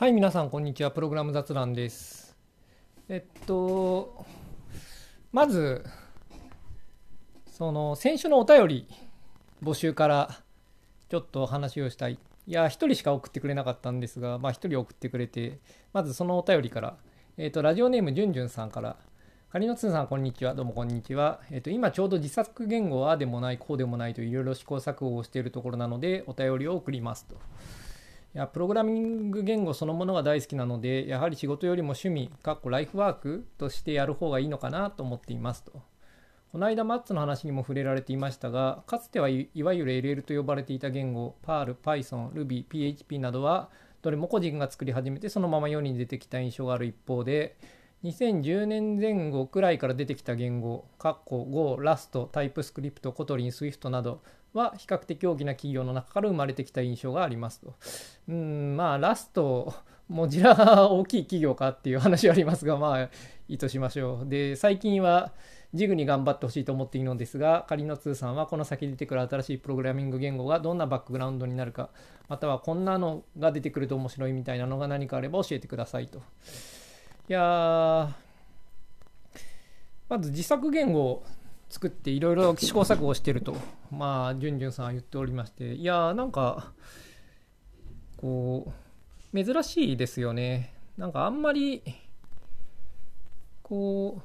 [0.00, 0.90] はい、皆さん、こんにちは。
[0.90, 2.34] プログラム雑談です。
[3.10, 4.24] えっと、
[5.30, 5.84] まず、
[7.50, 8.86] その、先週のお便り
[9.62, 10.30] 募集から、
[11.10, 12.18] ちょっと話をしたい。
[12.46, 15.58] いや、一人しか送ってくれなかったんですが、まあ、一人送ってくれて、
[15.92, 16.96] まずそのお便りから、
[17.36, 18.96] えっと、ラジオネームじゅんじゅんさんから、
[19.50, 20.54] カリノツーさん、こんにちは。
[20.54, 21.42] どうも、こんにちは。
[21.50, 27.36] えっと、今ちょうど自作言語はあでもない、こうでもないといろいろ試行錯誤をしているところなので、お便りを送りますと。
[28.32, 35.72] いやプログラミング言語そのものが大好きなのでやはり仕事よりも趣味かっこライフワークとしてやる方がいいのかなと思っていますと。
[36.52, 43.68] この間マッツの話にも触れられていましたがかつてはいわゆる LL と呼ばれていた言語 Perl、Python、Ruby、PHP などは
[44.02, 47.56] どれも個人が作り始めてそのまま世に出てきた印象がある一方で
[48.02, 54.22] 2010年前後くらいから出てきた言語、カッコ Go、Rust、TypeScript、Kotlin、Swift など
[54.52, 57.74] は比較的大きな企業の中から生まれてきた印象がありますと。
[58.28, 59.72] うん、まあ、ラスト、
[60.08, 63.10] モジラ大きい企業かっていう話はありますが、まあ、い
[63.54, 64.28] いとしましょう。
[64.28, 65.32] で、最近は
[65.72, 71.90] ジグに頑張ってほしいと思っているのですが、仮の通さんはこの先出てくる新しいプログラミング言語がどんなバックグラウンドになるか、
[72.28, 76.18] またはこんなのが出てくると面白いみたいなのが何かあれば教えてくださいと。
[77.28, 78.08] いやー、
[80.08, 81.22] まず自作言語
[81.70, 83.56] 作っていろいろ試行錯誤してると、
[83.90, 86.72] まあ、じゅんじゅんさんは言っておりまして、いやー、なんか、
[88.16, 88.72] こ
[89.32, 90.74] う、珍しいですよね。
[90.98, 91.82] なんかあんまり、
[93.62, 94.22] こう、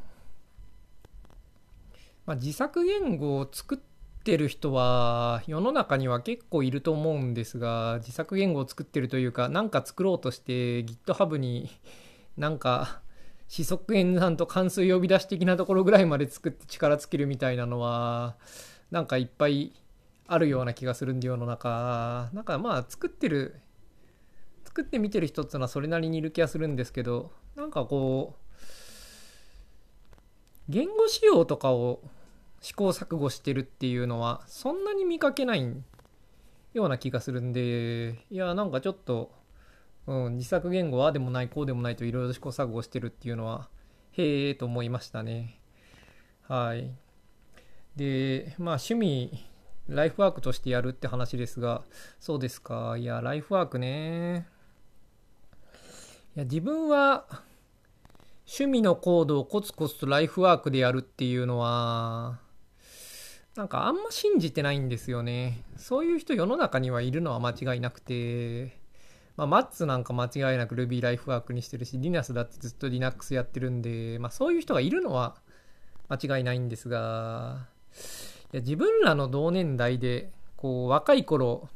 [2.26, 3.78] まあ、自作言語を作っ
[4.24, 11.70] てる人は世の中には結構いると思うんですが、自作言語を作ってるというか、なんか作ろうとして GitHub に
[12.38, 13.02] なんか、
[13.48, 18.36] 四則演算と関数呼び出し的なところぐらいまで作って力尽きるみたいなのは、
[18.92, 19.74] なんかいっぱい
[20.28, 22.30] あるような気がするんで世の中。
[22.34, 23.62] なんかまあ作ってる、
[24.66, 28.46] 作ってみてる人っていうのはそれなりにいる気がするんですけど、なんかこう、
[30.68, 32.02] 言語仕様とかを
[32.62, 35.84] 試行錯誤してるっていうのはそんなに見かけない
[36.74, 39.32] ような気がするんで、いや、なんかちょっと、
[40.08, 43.70] うん、自作言語はでもないこうでもないといろいろ試行錯誤してるっていうのは
[44.12, 45.60] へえと思いましたね。
[46.48, 46.92] はい。
[47.96, 49.46] でまあ趣味
[49.88, 51.84] ライフワークとしてやるって話ですが
[52.20, 52.98] そうですか。
[52.98, 54.48] いやライフワークね。
[56.36, 57.26] いや自分は
[58.46, 62.40] 趣味のコードをコツコツとライフワークでやるっていうのは
[63.56, 65.64] なんかあんま信じてないんですよね。
[65.78, 68.85] そういう人世の中にはいるのは間違いなくて。
[69.38, 75.36] まあ、マッツなんか間違いなく Ruby ライフワークにしてるし、Linux だってずっと Linux やってるんで、まあそういう人がいるのは
[76.08, 77.68] 間違いないんですが、
[78.54, 81.70] いや自分らの同年代で、こう若い頃、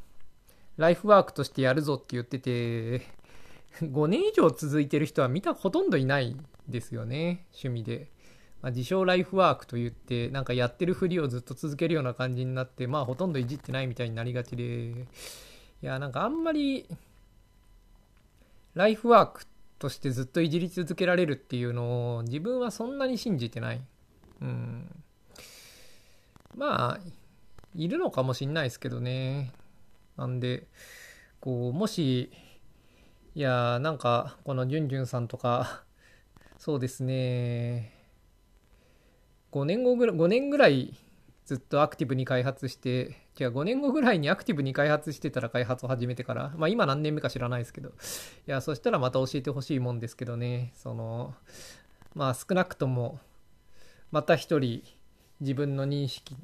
[0.76, 3.02] ライフワークとしてやるぞって言ってて、
[3.82, 6.36] 5年以上続いてる人は見たほとんどいない
[6.68, 8.10] ですよね、趣味で。
[8.62, 14.96] まあ、自称ライフワークと言って、なんかやってるふりをずっと続けるような感じになって、まあほとんどいじってないみたいになりがちで、い
[15.82, 16.86] や、なんかあんまり、
[18.74, 19.44] ライフワーク
[19.78, 23.80] としてずっといじり続けられるっていうのを自分はそんなに信じてない。
[24.40, 25.02] うん。
[26.56, 27.00] まあ、
[27.74, 29.52] いるのかもしんないですけどね。
[30.16, 30.66] なんで、
[31.40, 32.30] こう、もし、
[33.34, 35.84] いやなんか、このじゅんじゅんさんとか、
[36.58, 37.94] そうですね、
[39.52, 40.94] 5年後ぐらい、5年ぐらい
[41.46, 47.92] ずっとアクティブに開発して、違う、5年後ぐらいにアクティブに開発してたら開発を始めてから、まあ今何年目か知らないですけど、い
[48.46, 51.34] や、そしたらまた教えてほしいもんですけどね、その、
[52.14, 53.18] まあ少なくとも、
[54.10, 54.82] また一人
[55.40, 56.36] 自分の認識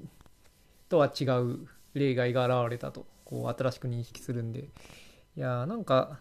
[0.89, 4.69] とは違う例外が現れたと、こう新しく認識するんで、
[5.37, 6.19] いや、なんか、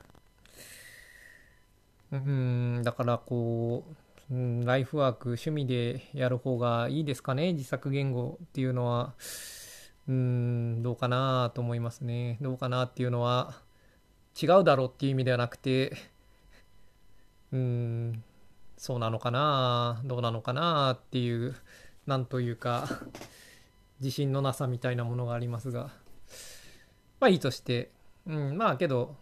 [2.12, 3.86] うん、だからこ
[4.30, 9.14] う、うん、ライフワーク、趣味でやる方がいいですかね、自作言語っていうのは。
[10.08, 12.38] うーん、どうかなと思いますね。
[12.42, 13.62] どうかなっていうのは、
[14.42, 15.96] 違うだろうっていう意味ではなくて、
[17.52, 18.24] うーん、
[18.78, 21.56] そうなのかなどうなのかなっていう、
[22.06, 22.88] なんというか、
[24.00, 25.90] 自信のなさみたいなものがありますが、
[27.20, 27.92] まあいいとして、
[28.28, 29.16] うん、まあけど、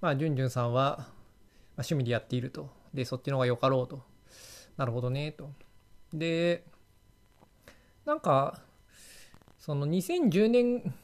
[0.00, 1.08] まあ、じゅんじゅんさんは、
[1.76, 2.70] 趣味でやっていると。
[2.94, 4.02] で、そっちの方がよかろうと。
[4.76, 5.50] なるほどね、と。
[6.12, 6.64] で、
[8.06, 8.62] なんか、
[9.60, 10.94] その2010年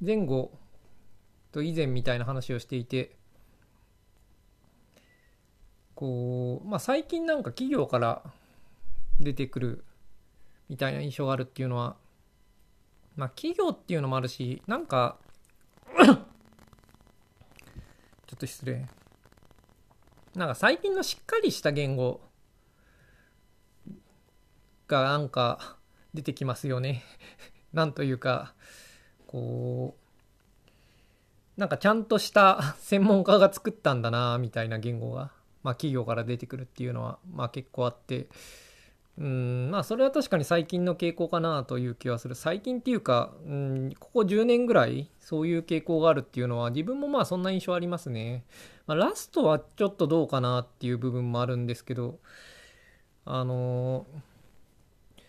[0.00, 0.52] 前後
[1.50, 3.16] と以前みたいな話をしていて、
[5.96, 8.22] こう、まあ最近なんか企業から
[9.18, 9.84] 出てくる
[10.68, 11.96] みたいな印象があるっていうのは、
[13.16, 15.18] まあ企業っていうのもあるし、なんか、
[15.96, 16.18] ちょっ
[18.38, 18.86] と失礼。
[20.36, 22.20] なんか最近のしっかりした言語
[24.86, 25.78] がなんか
[26.14, 27.02] 出てきますよね。
[27.76, 28.54] なんというか、
[29.26, 29.94] こ
[31.56, 35.30] う、なんかちゃんとした 専門家が作ったんだな、みたいな言語が、
[35.62, 38.28] まあ企業から出てくるっていうのは、まあ結構あって、
[39.18, 42.34] うんまあそれは確かに最近の傾向かなという気はする。
[42.34, 48.44] 最近っていうか、うん、ここ10年ぐらいそういう傾向があるっていうのは自分もまあそんな印象ありますね、
[48.86, 52.18] まあ、ラストはちょっとどうかなっていう部分もあるんですけど
[53.24, 55.26] あのー、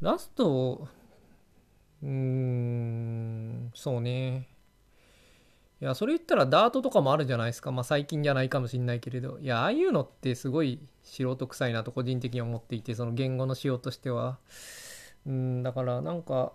[0.00, 0.88] ラスト
[2.04, 4.48] うーんそうね
[5.80, 7.72] いや、それ言ったらダートとかもあるじゃないですか。
[7.72, 9.38] まあ最近じゃないかもしんないけれど。
[9.40, 14.38] いや、ああいうのってすごい素人臭いなと個人的に思っていて、その言語の仕様としては。
[15.26, 16.52] うん、だからなんか、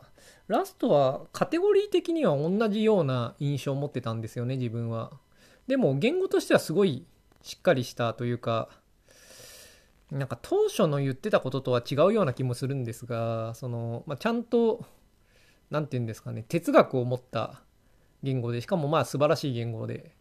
[0.47, 5.11] ラストはカテゴリー的には同じような印象を持ってたんですよね、自分は。
[5.67, 7.05] でも言語としてはすごい
[7.43, 8.69] しっかりしたというか、
[10.11, 14.85] なんか当初の言ってたこととは違うような気もするんですが、その、まあ、ちゃんと、
[15.69, 17.61] 何て言うんですかね、哲学を持った
[18.23, 20.15] 言語でしかもまあ素晴らしい言語で、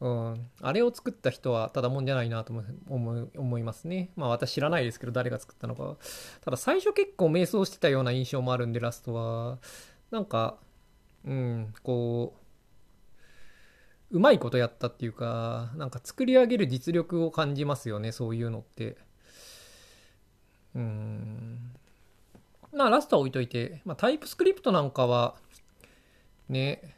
[0.00, 2.52] うん、あれを作った人はただもんじゃないなと
[2.88, 4.10] 思思いますね。
[4.16, 5.96] まあ私知らないですけど誰が作ったのか
[6.40, 9.58] ただ最初結構迷走してたような印象もあるんでラストは。
[10.10, 10.58] なんか
[11.24, 12.34] うんこ
[14.10, 18.96] ううまいことやったっていうかなんか作り上げる実力を感じますよねそういうのって。
[20.74, 21.74] うん。
[22.74, 25.34] まあラストは置いといて、まあ、タイプスクリプトなんかは
[26.48, 26.94] ね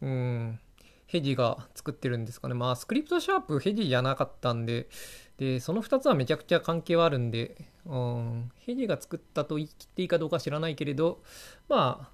[0.00, 0.60] うん、
[1.06, 2.54] ヘジが作ってるんですかね。
[2.54, 4.88] まあ、スクリプトシャープヘジじゃなかったんで、
[5.38, 11.22] で、その2つはめちゃくちゃ関係はあるんで、うん、ヘジが作ったと言っていいかどうか知らないけれど、
[11.68, 12.10] ま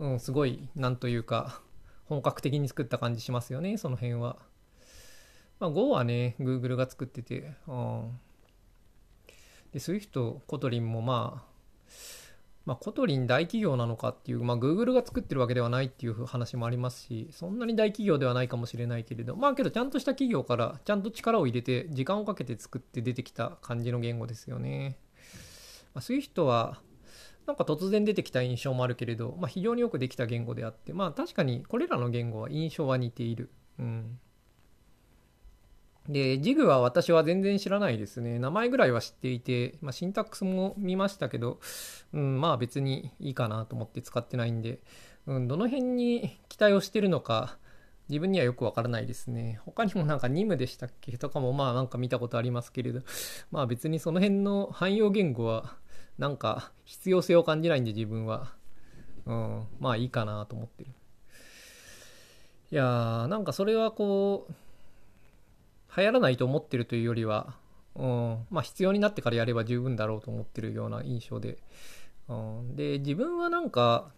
[0.00, 1.60] あ、うん、すごい、なんというか、
[2.06, 4.36] 本格的に作った感じしますよね、その辺は。
[5.58, 8.18] まあ、Go はね、Google が作ってて、うん。
[9.72, 11.51] で、Swift、 Kotlin もまあ、
[12.64, 24.96] まあ、 Kotlin 大企業なのかっていう、まあ、Google が作ってるわけではないっていう話もありますし、そんなに大企業ではないかもしれないけれど、まあけどちゃんとした企業からちゃんと力を入れて、時間をかけて作って出てきた感じの言語ですよね。
[25.94, 26.80] まあ、Swift は、
[27.46, 33.50] なんか突然出てきた印象もあるけれど、まあ、非常によくできた言語であって、まあ確かにこれらの言語は印象は似ている。
[33.80, 34.18] うん。
[36.08, 38.38] で、ジグは私は全然知らないですね。
[38.38, 41.60] 名前ぐらいは知っていて、まあ、シンタックスも見ましたけど、
[42.12, 44.80] うん、まあ別にいいかなと思って使ってないんで、
[45.26, 47.56] うん、どの辺に期待をしてるのか、
[48.08, 49.60] 自分にはよくわからないですね。
[49.64, 51.16] 他にもなんかニムでしたっけ？
[51.18, 53.00] とかもまあなんか見たことありますけれど、
[53.52, 55.76] まあ別にその辺の汎用言語は
[56.18, 58.52] なんか必要性を感じないんで自分は、
[59.24, 60.90] うん、まあいいかなと思ってる。
[62.72, 64.52] いやーなんかそれはこう、
[65.96, 67.54] 流行らないと思ってるというよりは、
[67.96, 71.58] うん、まあ必要になってからやれば十分だろうと思ってるような印象で、
[72.28, 74.10] うん、で自分はなんか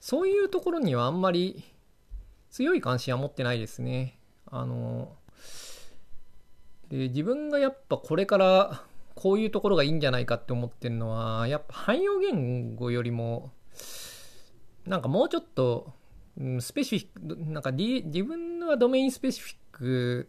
[0.00, 1.64] そういうところにはあんまり
[2.50, 4.18] 強い関心は持ってないですね。
[4.50, 5.12] あの
[6.88, 8.82] で自分がやっぱこれから
[9.14, 13.50] こういうところがいいんじゃないかって思ってるのはやっぱ汎用言語よりも
[14.88, 15.92] なんかもうちょっと、
[16.60, 20.28] スペシフィックなんか、D、自分はドメインスペシフィック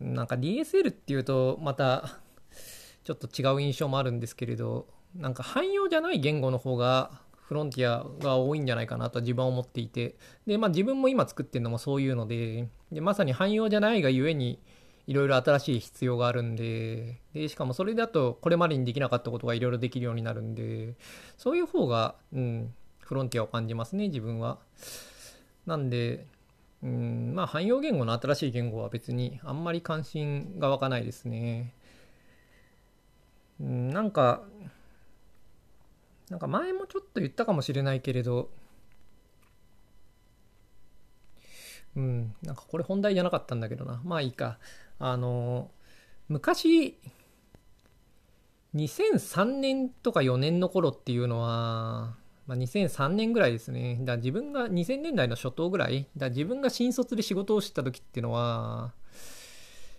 [0.00, 2.18] なんか DSL っていうとまた
[3.04, 14.60] ちょっと違う印象もあるんですけれどなんか汎用じゃない言語の方がフロンティアが多いんじゃないかなと自分は思っていてで、まあ、自分も今作ってるのもそういうのででまさに汎用じゃないがゆえに
[15.06, 20.94] いろいろ新しい必要があるんででしかもそれだとこれまでにできなかったことがいろいろできるようになるんで
[21.38, 24.58] そういう方が、うん、フロンティアを感じますね自分は。
[25.64, 26.26] なんで
[26.82, 31.72] うんまあ汎用言語の新しい言語は別にあんまり関心が湧かないですね。
[33.60, 34.42] うんなんか
[36.30, 38.50] なんか前もちょっと言ったかもしれないけれど
[41.96, 44.58] うんなんかこれ本題じゃなかったんだけどなまあいいか
[44.98, 45.70] あの
[46.28, 46.98] 昔
[48.74, 52.16] 2003年とか4年の頃っていうのは
[52.48, 53.98] まあ、2003年ぐらいですね。
[54.00, 58.94] だ自分が2000年代の初頭ぐらい、だら自分が新卒で仕事をしてた時っていうのは、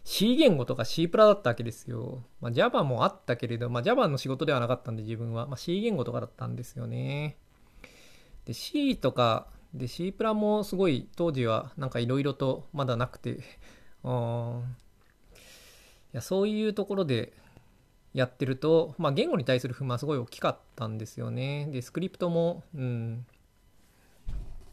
[0.04, 2.24] C 言語とか C プラだったわけですよ。
[2.42, 7.38] まあ、Java もあったけれど、まあ、Java の仕事ではなかったんで自分は、まあ、C 言語とかだったんですよね。
[8.46, 13.44] で、C とか、で、C プラもすごい当時はなんかいろいろとまだなくて、
[14.04, 14.76] うん。
[15.36, 15.38] い
[16.14, 17.32] や、そういうところで、
[18.14, 21.68] やってると、まあ、言語に対する不満すごい大きかったんですよね。
[21.72, 23.26] で、スクリプトも、うん。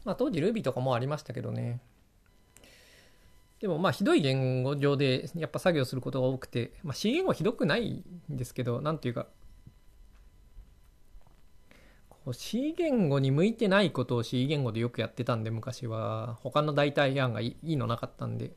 [0.05, 1.79] まあ、当時 Ruby とかもありましたけどね。
[3.59, 9.25] でもまあひどい言語上でやっぱ作業することが多くて、まあ、C 言語ひどくないんですけどなんていうか
[12.31, 18.47] う C 言語に向いてないことを C 言語でよくやってたんで昔は他の代替案がいいのなかったんで、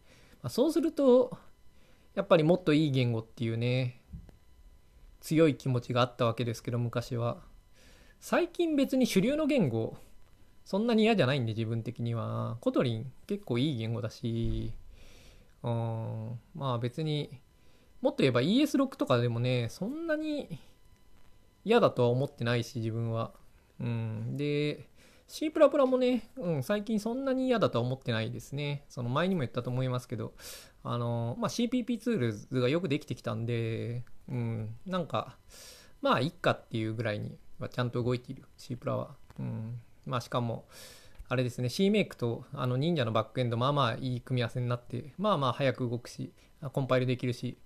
[0.43, 1.37] まあ、そうすると
[2.15, 4.00] やっぱりもっといい言語っていうね
[5.21, 7.39] 強い気持ちがあったわけですけど昔は。
[8.21, 9.97] 最近別に主流の言語
[10.65, 12.59] そんなに嫌じゃないんで自分的には。
[12.61, 14.73] Kotlin 結構いい言語だし
[15.63, 17.41] うんまあ別に
[18.01, 20.59] もっと言えば ES6 とかでもねそんなに
[21.65, 23.33] 嫌だとは思ってないし自分は。
[23.81, 24.90] うんで
[25.31, 28.85] C++ プラプラもね、うん、最近そんなに嫌だとは思ってないですね。
[28.89, 30.35] その前にも言ったと思いますけど
[30.83, 35.37] あの、まあ、CPP ツールズがよくできてきたんでうんなんか
[36.03, 39.15] まあいっかっていうぐらいにはちゃんと動いている C プラは。
[39.39, 40.65] うんまあしかも
[41.29, 46.33] あれですね C メイクとあの忍者のバックエンドまあまあいい組み合わせになってまあまあ早く動くし
[46.73, 47.57] コンパイルできるし、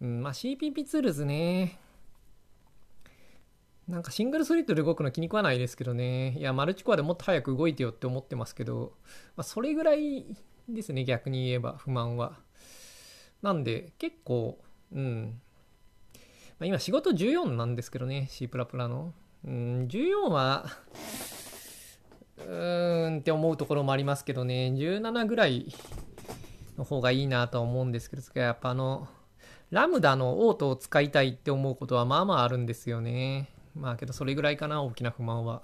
[0.00, 1.80] うん、まあ CPP ツールズね
[3.88, 6.36] なんかシングルスレッドで動くの気に食わないですけどね。
[6.38, 8.94] いやマルチコアでもっと早く動いてよって思ってますけど、
[9.36, 10.26] まあ、それぐらい
[10.68, 12.38] ですね逆に言えば不満は。
[13.42, 14.58] なんで結構
[14.92, 15.40] うん。
[16.58, 19.12] まあ、今仕事14なんですけどね C++ の。
[19.44, 20.66] うん14は
[22.38, 25.72] うーんって思うところもありますけどね、17ぐらい
[26.76, 29.08] の方がいいなとは思うんですけど、やっぱあの、
[29.70, 33.48] ラムダのオートを使いたいって思うことはまあまああるんですよね。
[33.76, 35.62] まあけどそれぐらいかな、大きな不満は。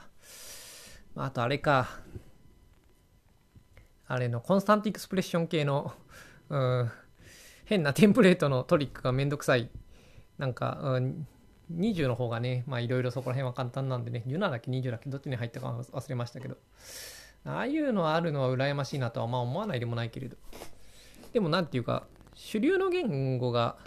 [1.17, 1.89] あとあれか。
[4.07, 5.93] あれのコンスタントエクスプレッション系の、
[6.51, 6.91] うん、
[7.65, 9.71] 変なテンプレートのトリックがめんどくさい。
[10.37, 11.27] なんか、うん、
[11.75, 16.59] 20の方がね、まあいろいろそこら辺は簡単なんでね、17だっけ20だっけどっちに入ったか忘れましたけど、
[17.45, 20.37] ああいうのはあるのは羨ましいなとはまあ思わないでもないけれど、
[21.33, 23.79] でもなんていうか、主流の言語が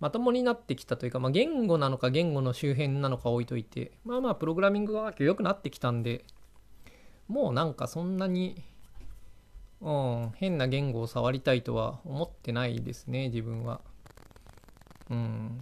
[0.00, 6.24] まともになってきたというか、まあ、言語なのか言語の周辺なのか置いといて、まあまあプログラミングが良くなってきたんで、
[7.28, 8.62] もうなんかそんなに、
[9.80, 13.80] うん、変な言語を触りたいとは思ってないですね、自分は。
[15.10, 15.60] うん。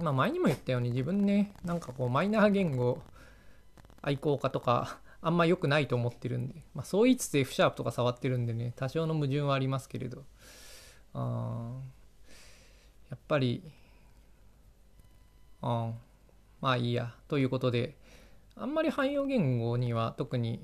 [0.00, 3.02] まあ前にも言ったように自分ね、なんかこうマイナー言語
[4.02, 10.24] 愛好家とかあんま良くないと思ってるんで、まあそう言いつつ F シャープとか触ってるんでね、多少の矛盾はありますけれど、
[11.14, 11.72] あ
[13.10, 13.62] やっぱり、
[15.62, 15.92] あ
[16.60, 17.96] まあいいや、ということで、
[18.56, 20.60] あんまり汎用言語には特に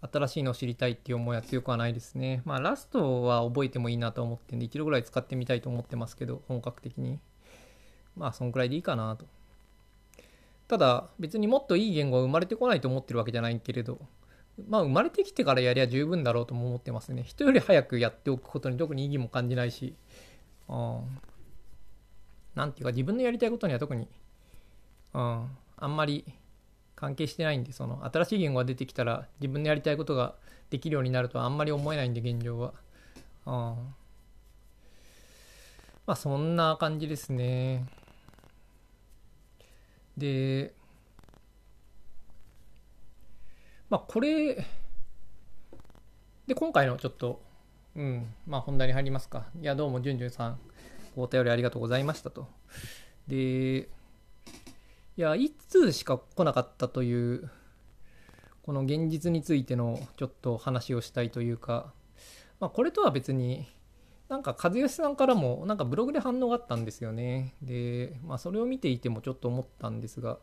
[0.00, 2.42] 新しいのを知りたいっていう思いは強くはないですね。
[2.44, 7.18] まあラストは覚えてもいいなと思ってんで、一度ぐらい使ってみたいと思ってますけど、本格的に。
[8.16, 9.26] まあそんくらいでいいかなと。
[10.66, 13.98] ただ別にもっといい言語は生まれてこないと思ってるわけじゃないけれど、
[14.68, 17.22] まあ生まれてきてからやりゃ十分だろうとも思ってますね。
[17.22, 19.94] 人より早くやっておくことに特に意義も感じないし、
[20.68, 21.27] あな
[22.66, 24.08] んていうか自分のやりたいことには特に、
[25.14, 26.24] うん、あんまり
[26.96, 30.34] 関係してないんで、その新しい言語が出てきたら自分のやりたいことが
[30.70, 32.74] できるようになるとはあんまり思えないんで現状は。
[33.46, 33.94] うん
[36.06, 37.84] まあそんな感じですね。
[40.16, 40.72] で、
[43.90, 44.54] まあこれ、
[46.46, 47.42] で、今回のちょっと、
[47.94, 49.48] うん、まあ本題に入りますか。
[49.60, 50.58] いや、どうも、じゅんじゅんさん、
[51.22, 52.48] お便りありがとうございましたと。
[53.26, 53.88] で、
[55.16, 57.50] いや、いつしか来なかったという、
[58.62, 61.92] この現実についてのちょっと話をしたいというか、
[62.60, 63.66] まあこれとは別に、
[64.28, 67.54] なんか和義さんからもなんかブログで反応があったんですよね。
[67.62, 70.38] で、まあそれを見ていてもちょっと思ったんですが、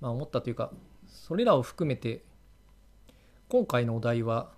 [0.00, 0.70] まあ思ったというか、
[1.06, 2.24] それらを含めて、
[3.48, 4.50] 今回のお題は、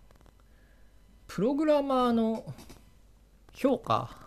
[1.28, 2.52] プログラマーの
[3.52, 4.25] 評価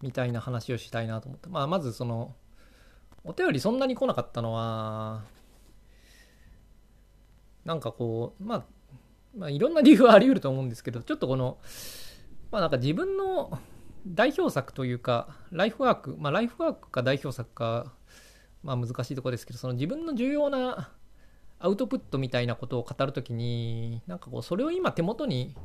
[0.00, 1.48] みたいな話をしたいなと思った。
[1.48, 2.34] まあまずその、
[3.24, 5.24] お便りそんなに来なかったのは、
[7.64, 8.64] なんかこう、まあ、
[9.36, 11.58] まあいろんな理由はあり得ると思うんですけど、ちょっとこの、
[12.50, 13.58] まあなんか自分の
[14.06, 17.92] 代表作というか、ライフワーク、まあライフワークか代表作か、
[18.62, 20.92] まあ難しいところですけど、その自分の重要な
[21.58, 25.56] アウトプットみたいなことを語るときに、なんかこう、それを今手元に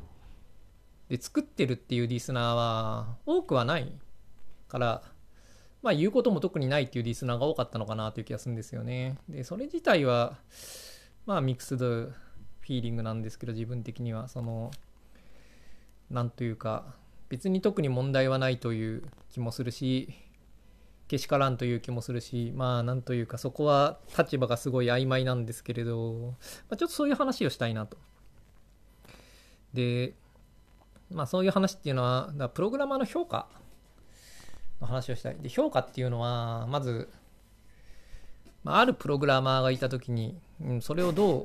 [1.08, 3.92] で作ってるっていうリスナーは多くはない
[4.74, 5.02] から、
[5.82, 9.18] まあ言うことも特にないっていうリスナーが多かったのかなという気がするんですよね。
[9.28, 10.38] で、それ自体は、
[11.26, 14.70] まあミックスドフィーリングなんですけど、自分的には、その、
[16.10, 16.94] なんというか
[17.28, 20.14] 別に特に問題はないという気もするし
[21.08, 26.34] けしからんという気もするしまあなんというかそこは立場がすごい曖昧なんですけれど、
[26.68, 27.96] まあ、ちょっとそういう話をしたいなと。
[29.72, 30.14] で
[31.10, 33.48] まあそういう話っていうのは、だプログラマーの評価
[34.84, 35.36] の話をしたい。
[35.40, 37.08] で、評価っていうのは、まず、
[38.62, 41.44] まあ、るプログラマーがいたときに、うん、それをどう、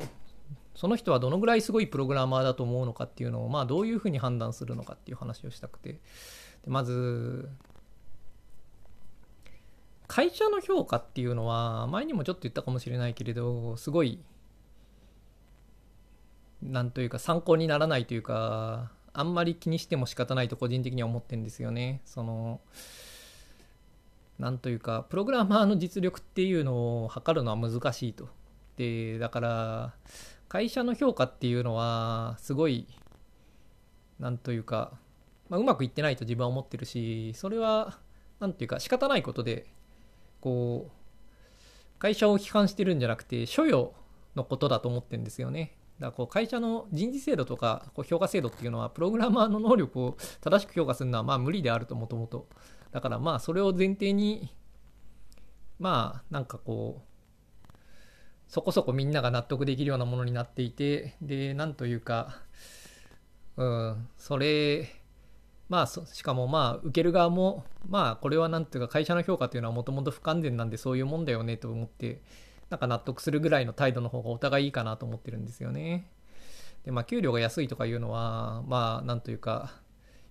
[0.76, 5.94] その人はどのぐらいすごいプログラマーだと思うのかっていうのを、まあどういうふうに判断するのかっていう話をしたくて。
[5.94, 6.00] で
[6.68, 7.50] まず、
[10.08, 14.20] 会社の評価っていうのは、前にもちょっと言ったかもしれないけれど、すごい、
[16.62, 22.02] なんというか参考にならないというか、あんまり気にしても仕方ないと個人的には思ってるんですよね。
[22.06, 22.62] その、
[24.40, 28.30] なんというか、プログラマーの実力っていうのを測るのは難しいと。
[28.78, 29.94] で、だから、
[30.48, 32.88] 会社の評価っていうのは、すごい、
[34.18, 34.94] なんというか、
[35.50, 38.00] まあ、うまくいってないと自分は思ってるし、それは、
[38.40, 39.68] なんていうか仕方ないことで、
[40.40, 43.94] こう、会社を批判してるんじゃなくて、所与
[44.36, 45.76] のことだと思ってるんですよね。
[46.00, 52.48] だからこう会社の人事制度とかこう評価制度っていうのはプログラマーの能力を正しく評価するのはまあ無理であるともともと
[52.92, 54.54] だからまあそれを前提に
[55.80, 57.10] まあなんかこう
[58.48, 62.42] そこそこみんなが納得できるようなものになっていてでなんというか
[63.58, 64.90] うんそれ
[65.70, 72.22] まあしかもまあ受ける側もまあこれはなんていうか会社の評価というのはもともと不完全なんでそういうもんだよねと思って
[72.70, 76.10] なんか納得するぐらいの態度の方がお互いいいかなと思ってるんですよね。
[76.86, 79.72] でまあ給料が安いとかいうのはまあなんというか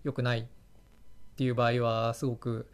[0.03, 0.49] 良くない
[1.39, 2.69] っていう場合はすごく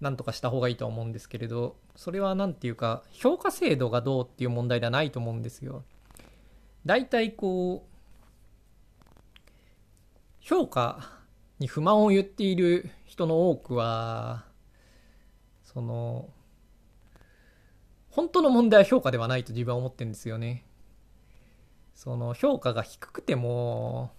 [0.00, 5.84] なんとかした方がいいと思うんですけれどそれは何て言うか評価制度がどうっていう問題ではないと思うんですよ。
[6.84, 9.46] 大体こう
[10.40, 11.12] 評価
[11.60, 14.46] に不満を言っている人の多くは
[15.62, 16.28] その
[18.08, 20.64] 本当の問題は評価ではないと自分は思ってるんですよね。
[21.94, 24.10] その評価が低くても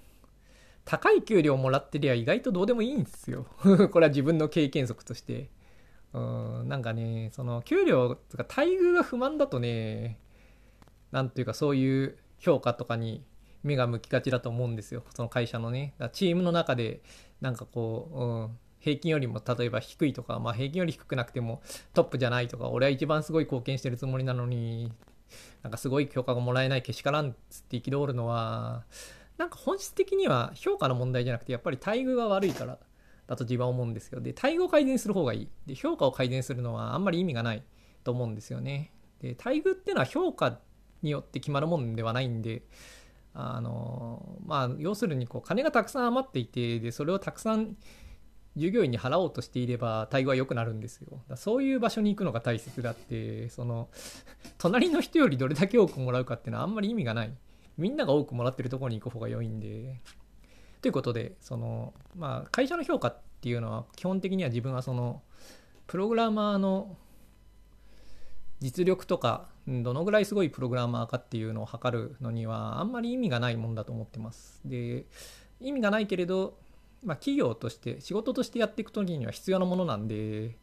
[0.86, 3.46] 高い給料もらってりゃ意外とどうでもいいんですよ
[3.92, 5.50] これは自分の経験則として。
[6.14, 10.20] うん、なんかね、その給料とか待遇が不満だとね、
[11.12, 13.24] なんていうかそういう評価とかに
[13.64, 15.04] 目が向きがちだと思うんですよ。
[15.16, 15.94] その会社のね。
[16.12, 17.02] チームの中で
[17.40, 21.62] なんかこう、うん、平均よりも例えば低いとか、まあ平均より低くなくても
[21.94, 24.92] トップじゃないとか、俺は一番すごい貢献してるつもりなのに、
[25.64, 28.84] なんかすごい評価がもらえないけしからんっつって憤るのは、
[29.42, 32.78] なんか本質的には評価の問題じゃなくて、やっぱり待遇が悪いから
[33.26, 34.22] だと自分は思うんですよ。
[34.22, 35.50] で、待遇を改善する方がいい。
[35.66, 37.64] で、評価を改善するのはあんまり意味がない
[38.04, 38.92] と思うんですよね。
[39.20, 40.60] で、待遇っていうのは評価
[41.02, 42.62] によって決まるもんではないんで、
[43.34, 47.78] あの、まあ、要するにこう、金がたくさん余っていて、で、それをたくさん
[48.58, 51.24] 従業員に払おうとしていれば待遇は良くなるんですよ。
[51.28, 53.90] だそういう場所に行くのが大切だって、その、
[54.60, 57.34] 隣の人よりどれだけ多くもらうかっていうのはあんまり意味がない。
[57.78, 60.02] みんなが多くもらってるところに行く方が良いんで。
[60.82, 65.22] ということで、その、まあ、会社の評価っていうのは、基本的には自分はその、
[65.88, 66.98] プログラマーの
[68.60, 74.62] 実力とか、どのぐらいすごいプログラマーかっていうのを測るのには、あんまり意味がないもんだと思ってます。
[74.66, 75.06] で、
[75.60, 76.58] 意味がないけれど、
[77.04, 80.58] まあ、企業として、仕事としてやっていく時には必要なものなんで、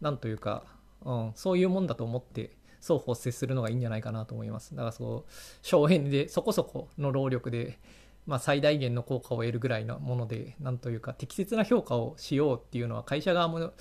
[0.00, 0.64] なんというか、
[1.04, 2.50] うん、そういうもんだと思って
[2.84, 4.74] 双方接するのがいいんじゃないかなと思います。
[4.74, 7.78] だからそう、省エネでそこそこの労力で、
[8.26, 13.72] まあ、最大限の効果を得るぐらいのもので、なんというか適切な評価をしようっていうのは会社側も受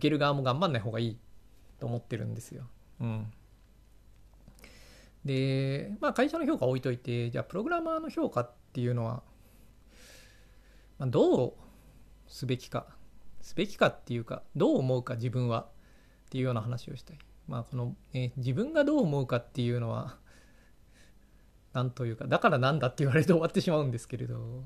[0.00, 1.18] ける側も頑張んない方がいい
[1.78, 2.64] と思ってるんですよ。
[3.00, 3.32] うん。
[5.24, 9.22] で、まあ会社の評価置いといて、じゃあプログラマーの評価っていうのは、
[10.98, 11.52] まあ、どう
[12.26, 12.86] すべきか、
[13.40, 15.68] すべきかっていうか、どう思うか自分は
[16.26, 17.18] っていうような話をしたい。
[17.48, 20.18] まあこの、え自分がどう思うかっていうのは
[21.72, 24.64] 何というかだからなんだって言われて終わってしまうんですけれど。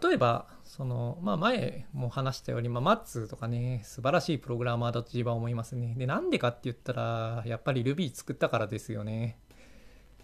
[0.00, 5.94] 例えばその、まあ、前も話したように、まあ、マッツとかね素晴らしいプログラマーだと自分は思いますね。
[5.98, 9.38] でなんでかって言ったらやっぱり Ruby 作ったからですよね。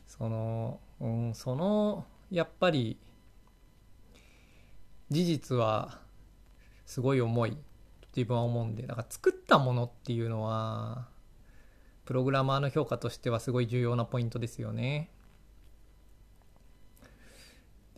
[0.07, 2.99] その、うん、そのやっぱり
[5.11, 6.01] 事実は
[6.87, 7.57] すごい重い。
[8.19, 11.07] 自分は思うんでだから作ったものっていうのは
[12.05, 15.11] プログラマーの評価としてはすごい重要なポイントですよね。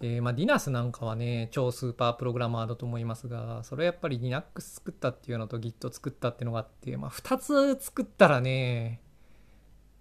[0.01, 9.01] で、まあ、Linux なんかはね、超スーパープログラマーだと思いますが、それはやっぱり Linux 作ったっていうのと Git 作ったっていうのがあって、まあ、2つ作ったらね、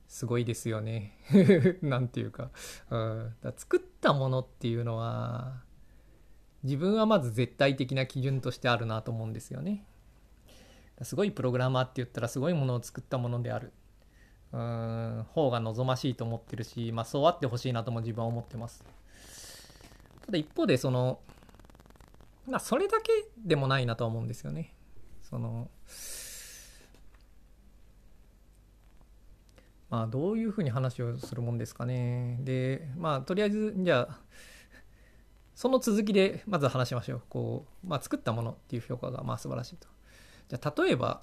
[0.07, 1.19] すごいですよね。
[1.83, 2.49] なんていうか。
[2.89, 5.61] うん、だ作ったものっていうのは、
[6.63, 9.85] 自分はまず絶対的な基準としてあるなと思うんですよね。
[11.03, 13.71] すごいプログラマーって言ったらすごいものを作ったものである。
[14.51, 18.83] うん、方が望ましいと思ってるし、まあそうあってほしいなとも自分は思ってます。
[20.29, 21.19] ただ一方でその
[22.47, 24.73] まあそれだけでもないなとは思うんですよね
[25.23, 25.69] その
[29.89, 34.19] まあどういうふうに話をするもんですかねでまあとりあえずじゃあ
[35.55, 39.87] その続きでまず話しましょうこう、まあ、作ったものっていう評価がまあ素晴らしいと
[40.49, 41.21] じゃ例えば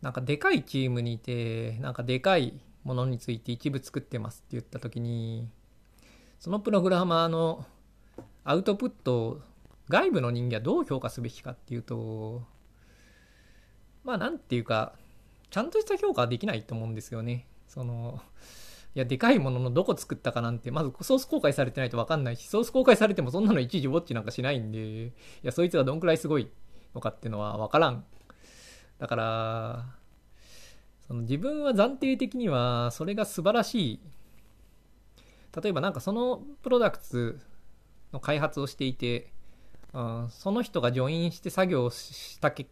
[0.00, 5.48] なんかでかいチームにいてなんかでかいものについて一部作ってますって言った時に
[6.38, 7.66] そのプログラマーの
[8.44, 9.40] アウトプットを
[9.88, 12.42] 外部の人間はどう評価すべきかっていうと
[14.04, 14.94] まあなんていうか
[15.50, 17.46] ちゃんとした評価はできないと思うんですよね。
[17.66, 18.20] その
[18.94, 26.48] いやでかいもののどこ作ったかなんてまずソース公開されてないと分かんないしソース公開されてもそんなの一時ウォッチなんかしないんでいやそいつがどんくらいすごい
[26.94, 28.04] のかっていうのは分からん。
[28.98, 29.86] だから
[31.06, 34.00] その自分は暫定的にはそれが素晴らしい。
[35.60, 37.40] 例えばなんかそのプロダクツ
[38.12, 39.32] の開発をしていて、
[39.92, 42.68] うん、その人がジョインして作業したけ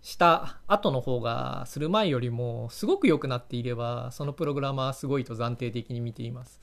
[0.00, 6.60] した後の方がする前よりもすごく良くなっていればそのプログラマーすごいと暫定的に見ています。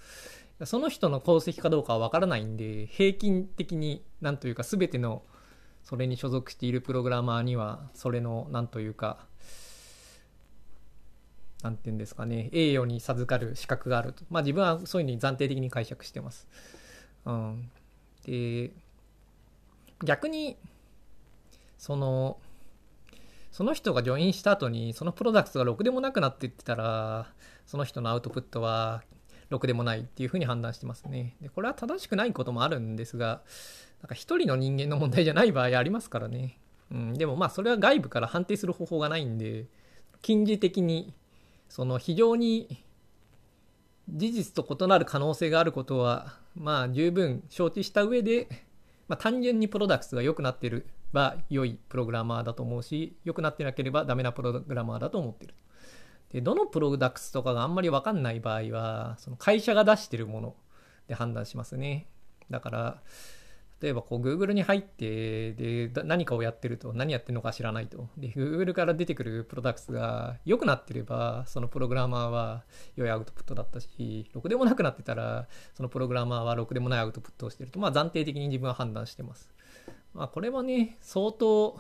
[0.64, 5.24] その人の功績かどうかは分からないんで平均的になんというか全ての
[5.84, 9.26] それに所属しているプログラマーにはそれのなんというか
[11.64, 14.24] なんていうんですかね栄誉に授かる資格があると。
[14.30, 16.48] まあ自分はそういうふうに暫定的に解釈してます、
[17.26, 17.70] うん、
[18.26, 18.72] で
[20.04, 20.58] 逆に
[21.78, 22.38] その
[23.52, 27.28] その人がジョインした後にそのプロダクトがろくでもなくなっていってたら
[27.66, 29.04] その人のアウトプットは
[29.50, 31.36] ろくでもないっていうふうに判断してますね。
[31.42, 33.42] でこれは正しくないこともあるんですが
[34.02, 36.58] なんか一人の人間の問題じゃない場合ありますからね、
[36.92, 39.68] うん、でもまあそれは外部から判定する方法がないんで
[40.22, 41.14] 近似的に
[41.70, 42.84] その非常に
[44.10, 48.48] 事実と異なる可能性があることはまあ十分承知した上で、
[49.08, 55.54] まあ、単純にプロダクツが良くなっているは良いプログラマーだと思うし良くなってなければダメなプログラマーだと思ってる。
[56.32, 60.56] でどのプロダクツとかがあんまり分かんない場合はその会社が出してるもの
[61.08, 62.08] で判断しますね。
[62.50, 63.02] だから
[63.82, 68.10] 例えばこう Google に入ってで何かをやってると何やってるのか知らないと。
[68.16, 72.64] で Google から出てくるプロダクツが良くなってればそのプログラマーは
[72.96, 77.80] 良いアウトプットだったしろくでもなくなってたらそのプログラマーはろくでもないアウトプットをしてると。
[77.80, 79.50] まあ暫定的に自分は判断してます。
[80.14, 81.80] まあこれはね相当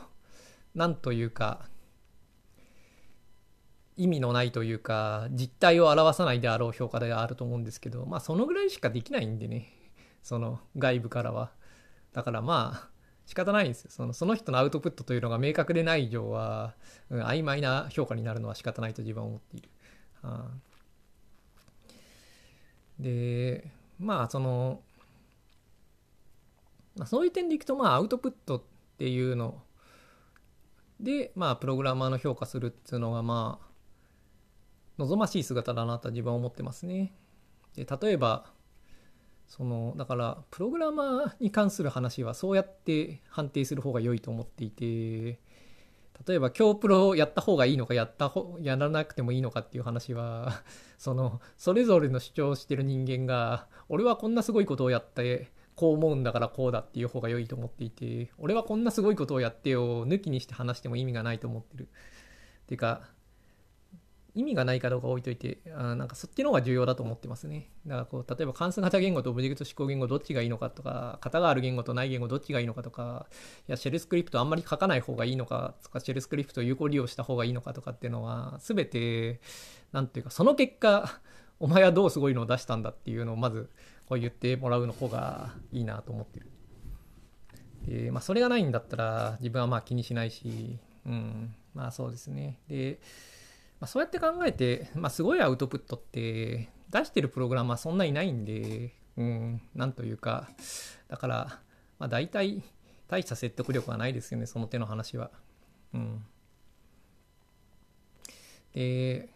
[0.74, 1.70] なんというか
[3.96, 9.68] 意味のないというか実態を表さないであろう評価であると思うんですけどまあそのぐらいしかできないんでね。
[10.24, 11.52] その外部からは。
[12.13, 12.89] だからまあ
[13.26, 16.76] 仕方ないんですよそのその人のアウトプットというのが明確でない以上は、
[17.10, 19.69] うん、曖昧な評価になるのは仕方ないと自分は思っている。
[20.21, 21.91] はあ、
[23.00, 24.82] でまあその、
[26.97, 28.63] まあ、そういう点でいくとまあアウトプットっ
[28.97, 29.62] ていうの
[31.00, 33.71] でまあプログラマーの評価するっていうのがまあ
[34.97, 37.13] 望ましい姿だなと自分は思ってますね。
[37.76, 38.52] で例えば
[39.52, 45.42] そのだからプログラマーに関する話はそうやって判定する方が良いと思っていて
[46.26, 50.64] 例えば今日プロをやった方がいいのかやった方やらなくてもいいのかっていう話は
[50.98, 61.90] そのそれぞれの主張してる人間が俺はこんなすごいことをやってこう思うんだからこうだっていう方が良いと思っていて俺はこんなすごいことをやってよ抜きにして話しても意味がないと思ってる。
[61.90, 63.02] っていうか
[64.34, 67.70] 意味がないかどうか置いといて、あなんかそっちの方が重要だと思ってますね。
[67.86, 73.28] だからこう、例えば関数型言語とオブジェクト指向言語どっちがいいのかとか、型がある言語とない言語どっちがいいのかとか、
[73.67, 79.41] いや、シェルスクリプトあんまり書かない方がいいのかとか、シェルスクリプトを有効利用した方がいいのかとかっていうのは、すべて、
[79.91, 81.20] なんていうか、その結果、
[81.60, 83.70] お前はどうすごいのを出したんだっていうのをまず、
[84.08, 86.48] こう言ってもらうの方がいいなと思ってる。
[87.86, 92.60] で、まあ、それがないんだったら、自分はまあ気にしないし、うん、まあそうですね。
[92.67, 93.00] で、
[93.82, 100.48] まあ、そうやって考えて、まあ、すごいアウトプットって出してるプログラムはそんなにないんで、うん、なんというか、
[101.08, 101.60] だから、
[101.98, 102.63] まあ、大体、
[103.08, 105.32] 大した説得力はないですよね、その手の話は。
[105.96, 106.24] うん。
[108.74, 109.30] で、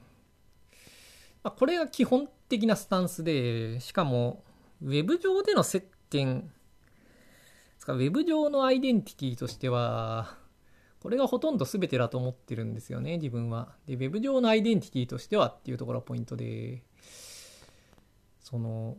[1.44, 4.44] まあ、これが基本的なスタンスで、しかも、
[4.80, 6.52] ウェブ上での接点、
[7.88, 10.38] ウェブ上のアイデンティティとしては、
[11.06, 13.76] これがほとんど全てだと思ってるんですよね、自分は。
[13.86, 16.82] で、Web 上のアイデンティティとしてはっていうところがポイントで、
[18.40, 18.98] その、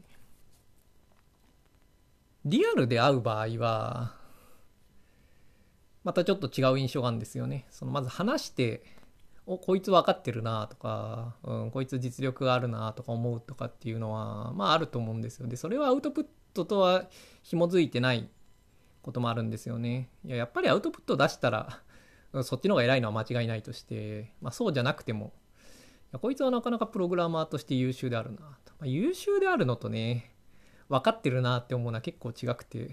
[2.44, 4.14] リアルで会う場合は、
[6.04, 7.66] またちょっと違う印象があるんですよね。
[7.70, 8.84] そのまず話して
[9.44, 17.06] おこいつ分かってるなとか、うん、こいつ実力があるなとか思うとかっていうのはまああると思うんですよでそれはアウトプットとは
[17.42, 18.28] 紐づいてない
[19.02, 21.80] こともあるんですよねいややっぱりアウトプット出したら
[22.42, 25.32] そっちの方が偉いのは間違いないとして、まあ、そうじゃなくても
[26.20, 30.32] こいつはなかなかプログラマーとして優秀であるなと、まあ、優秀であるのとね
[30.88, 32.90] 分かってるなって思うのは結構違くて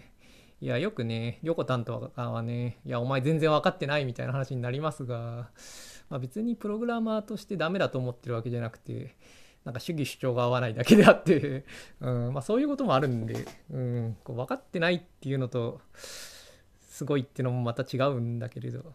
[0.61, 5.49] いやよくね横田とかはねいやお前全然分かってないみたいな話になりますが
[6.13, 9.15] まあ、別にプログラマーとしてダメだと思ってるわけじゃなくて、
[9.65, 11.65] なんか主義主張が合わないだけであって
[12.01, 15.81] うんまあ、そういうこともあるんで、うん、こう分かってないっていうのと、
[16.81, 18.93] すごいっていうのもまた違うんだけれど、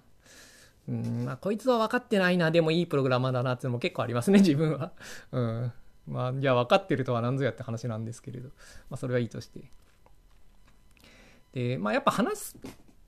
[0.89, 4.93] うんまあ、こいつは分かってないな、でもいいプログラマーだなっていうのも結構ありますね、 自分は。
[5.33, 5.73] うん。
[6.07, 8.49] まあ、じゃあ分かってるとは何ぞやって話なんですけれど、
[8.89, 9.71] まあ、それはいいとして。
[11.53, 12.57] で、まあ、やっぱ話す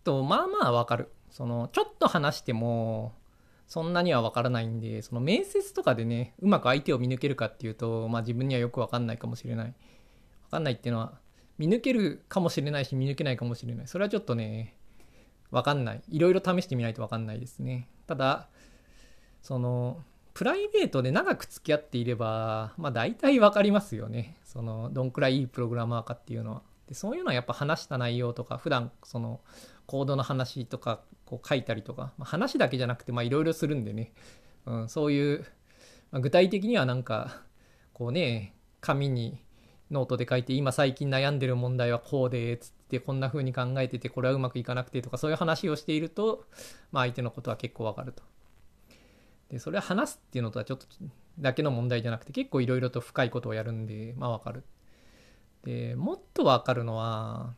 [0.04, 1.10] と、まあまあ分かる。
[1.30, 3.14] その、ちょっと話しても、
[3.66, 9.74] そんなには分からないんで、その面接とかでね、うまく相手を見抜けるかっていうと、まあ自分にはよく分かんないかもしれない。
[10.46, 11.18] 分かんないっていうのは、
[11.56, 13.86] 見抜けるかもしれないし、見抜けないかもしれない。
[13.86, 14.76] それはちょっとね、
[15.50, 16.02] 分かんない。
[16.08, 17.88] いろいろ試してみないと分かんないですね。
[18.06, 18.48] ただ、
[19.42, 20.02] その、
[20.34, 24.36] プライベートで長く付き合っていれば、まあ大体分かりますよね。
[24.44, 26.62] その、どんくらいいいプログラマーかっていうのは。
[26.88, 29.40] でそういうのはやっぱ話した内容とか、普段その、
[29.90, 34.12] コードの話とかこう書いたりとか、まあ、話だけじゃなくていろいろするんでね、
[34.64, 35.44] うん、そういう、
[36.12, 37.42] まあ、具体的にはなんか
[37.92, 39.42] こうね紙に
[39.90, 46.44] ノートで書いて今最近悩んでる問題はこうでっつってこんな風に考えててこれはうまくいかなくてとかそういう話をしていると、
[46.92, 48.22] まあ、相手のことは結構わかると。
[49.50, 50.87] でそれは話すっていうのとはちょっと
[51.40, 54.62] だけの問題じゃなくて結構いろいろと深いことをやるんでまあわかる。
[55.64, 57.55] でもっとわかるのは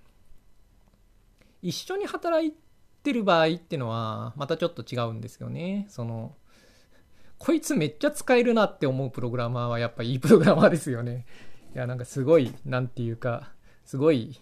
[1.61, 2.55] 一緒に働い
[3.03, 5.87] てる場合っていうのはまたちょっと違うんですよね。
[5.89, 6.35] その
[7.39, 11.27] こいつめっちゃ使えるなって思うプログラマーはやっぱいいプログラマーですよね。
[11.75, 13.53] いやなんかすごい何て言うか
[13.85, 14.41] すごい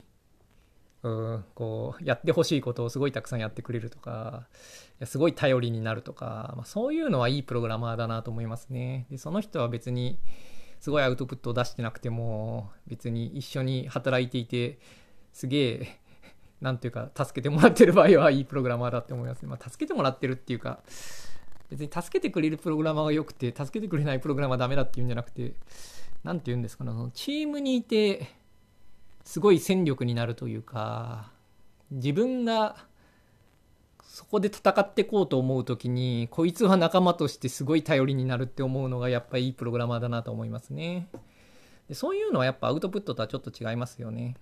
[1.03, 4.49] うんこうやってほしいことをすごいたくさんやってくれるとか
[5.05, 9.07] すごい頼りになるとか、まあ、そういうのはいいプログラマーだなと思いますね。
[9.11, 10.19] でその人は別に
[10.81, 14.79] すごいアウトプットを出してなくても別に一緒に働いていて
[15.33, 16.01] すげえ
[16.61, 19.49] なんていうか、助けてもらってる場合はいいプログラマーだって思いますね。
[19.49, 20.81] まあ、助けてもらってるっていうか、
[21.71, 25.55] 別に助けてくれるプログラマーが良くて、助けてくれないプログラマーはダメだっていうんじゃなくて、
[26.25, 28.29] なんて言うんですかね、そのチームにいて、
[29.25, 31.31] すごい戦力になるというか、
[31.91, 32.77] 自分が
[34.03, 41.09] そこで戦ってこうと思う時に、こいつは仲間としてすごい頼りになるって思うのがやっぱいいプログラマーだなと思いますね。
[41.89, 44.37] でそういうのはやっぱアウトプットとはちょっと違いますよね。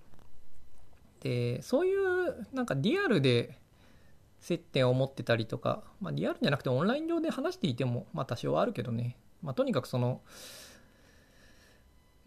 [1.20, 3.58] でそういうなんかリアルで
[4.40, 10.20] 接点を持ってたりとか、まあ、リアルじゃなくてオンライン上で話していても、まあ、多少はあるけどね、まあ、とにかくその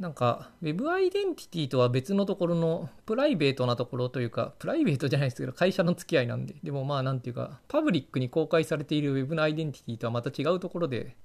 [0.02, 11.16] なんか Web アイデンティティとは別のところのプライベートなところというかプライベートじゃないですけど会社の付き合いなんででもまあなんていうかパブリックに公開されている Web のアイデンティティとはまた違うところで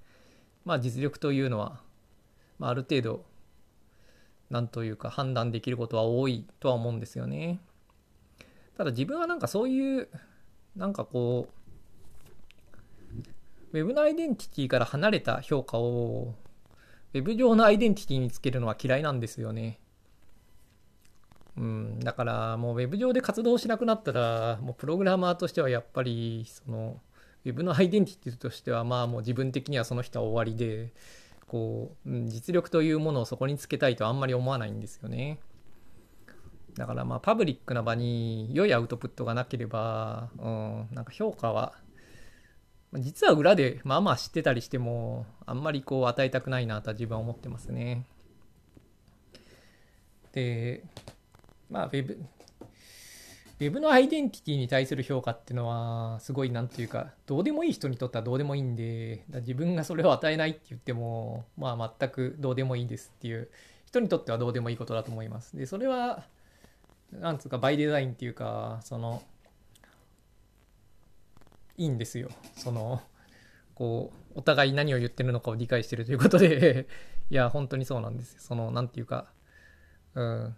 [0.66, 1.80] まあ実力というのは、
[2.58, 3.24] まあ、ある程度
[4.50, 7.60] なんというか判断できることは多いとは思うんですよね。
[8.76, 10.08] ただ自分はなんかそういう
[10.76, 11.48] なんかこ
[13.72, 16.34] う Web のアイデンティティから離れた評価を
[17.16, 19.80] Web 上のアイデンティティにつけるのは嫌いなんですよね。
[21.56, 27.00] うん、だからもう Web 上で活動しなくなったらもうプログラマーとしてはやっぱりその
[27.46, 30.92] Web のアイデンティティとしてはまあもう自分的にはその人は終わりで
[31.46, 35.38] こう、実力というものをそこにつけたいとあんまり思わないんですよね。
[36.74, 41.72] だからまあパブリックな場に良いアウトプットがなければ、うん、なんか評価は
[42.98, 48.04] 実は裏でまあまあ知ってたりしてもあんまりこう与えたくないなとは自分は思ってますね。
[50.32, 50.84] で
[51.70, 52.18] まあウェブ
[53.58, 63.48] ウェブのアイデンティティに対する評価っていうのは、すごいなんていうか、どうでもいい人にとってはどうでもいいんで、自分がそれを与えないって言っても、まあ全くどうでもいいですっていう
[63.86, 65.56] 人にとってはどうでもいいことだと思います。
[65.56, 66.24] で、それは、
[67.12, 69.22] なんつうか、バイデザインっていうか、その、
[71.76, 72.30] いいんですよ。
[72.56, 73.02] その、
[73.74, 76.88] こう、お互い何を言ってるのかを理解してるということで。
[77.30, 78.36] いや、本当にそうなんです。
[78.38, 79.26] その、なんていうか、
[80.14, 80.56] うん、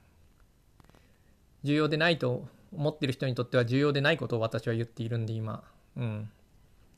[1.65, 5.65] 重要でないと思ってる人にとっては重要でないことを私は言っているんで今。
[5.97, 6.31] うん。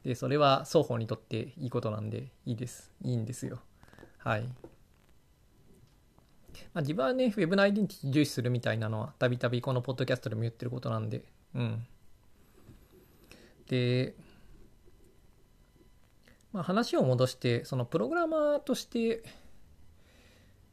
[0.05, 2.91] でそれは双方にとっていいことなんでいいです。
[3.03, 3.61] いいんですよ。
[4.19, 4.43] はい。
[6.73, 11.87] まあ、自分はね、ウェブのアイデンティティ重視するみたいなのは、たびたびこのポッドキャストでも言ってることなんで、うん。
[13.71, 14.17] で、
[16.53, 19.23] まあ、話を戻してそのプログラマーとして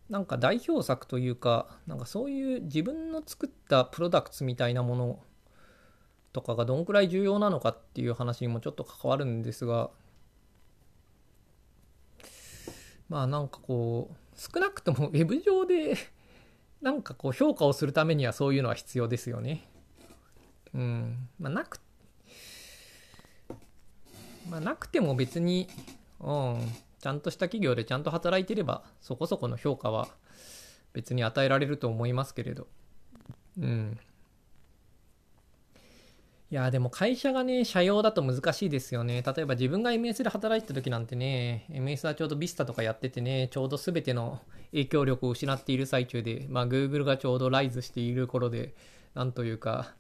[0.10, 5.20] なんか代表作というかなんかそういう自分の作ったプロダクツみたいなもの
[6.34, 9.92] とかがどんくらい重要なのかっていう話にもちょっと関わるんですが
[13.10, 15.96] まあなんかこう少なくとも ウェブ上で
[16.82, 19.70] なんかこう評価をするためにはそういうのは必要ですよね。
[20.74, 21.30] うん。
[21.40, 21.80] まあなく、
[24.50, 25.68] まあなくても別に、
[26.20, 26.60] うん、
[27.00, 30.08] ちゃんとした企業でちゃんと働いてればそこそこの評価は
[30.94, 32.68] 別に与えられると思いますけれど。
[33.60, 34.00] うん。
[36.50, 39.22] いやでも会社がね、社用だと難しいですよね。
[39.22, 44.40] 例えば自分が MS で働いてた時なんてね、MS はちょうど Vista とかやっててね、ちょうど全ての
[44.72, 48.74] 影響力を失っている最中で、まあ Google がちょうどライズしている頃で、
[49.14, 49.94] なんというか、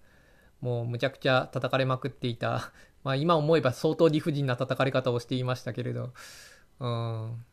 [0.61, 2.71] もうむちゃくちゃ叩かれまくっていた。
[3.07, 6.11] まあ今思えば相当理不尽な叩かれ方をしていましたけれど、
[6.81, 7.45] うん。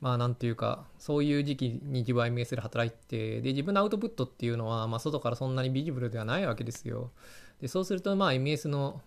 [0.00, 7.12] まあなんていうか、そういう時期に自分は MS で働いて、で、自分のアウトプットっていうのは、まあ外からそんなにビジブルではないわけですよ。
[7.60, 9.00] で、そうするとまあ MS の、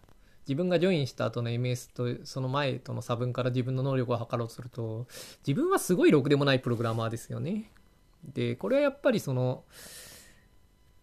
[0.48, 5.08] 自分がジョインした後の MS とその前との差分から自分の能力を測ろうとすると、
[5.46, 7.70] 自分はすごいろくでもないプログラマーですよね。
[8.24, 9.66] で、これはやっぱりその、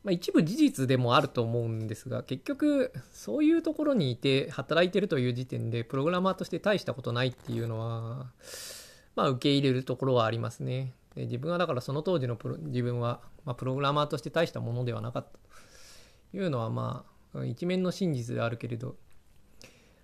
[0.04, 8.26] まあ、一部事実でもあると思うんですが結局そういうところにいて働いてるという時点でプログラマーとして大したことないっていうのは
[9.16, 10.92] まあ、受け入れるところはありますね。
[11.14, 15.38] で自分はだからその当時のプロ自分は、まあ、プログラマーとして大したものではなかった
[16.32, 18.96] というのはまあ一面の真実であるけれど、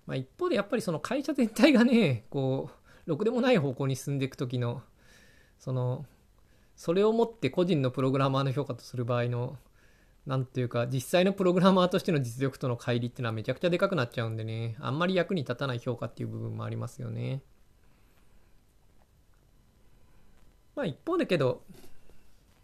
[0.07, 2.69] まあ、一方でやっぱりその会社全体がねこ
[3.05, 4.81] うろくでもない方向に進んでいく時の
[5.59, 6.05] その
[6.77, 9.57] それをもって個人のプログラマーの評価とする場合の
[10.25, 17.41] なんていうか実際のプログラマーとしての実力との乖離っていうのはめちゃくちゃでかくなっちゃうんでねあんまり役に立たない評価っていう部分もありますよね。
[20.75, 21.63] まあ一方だけど、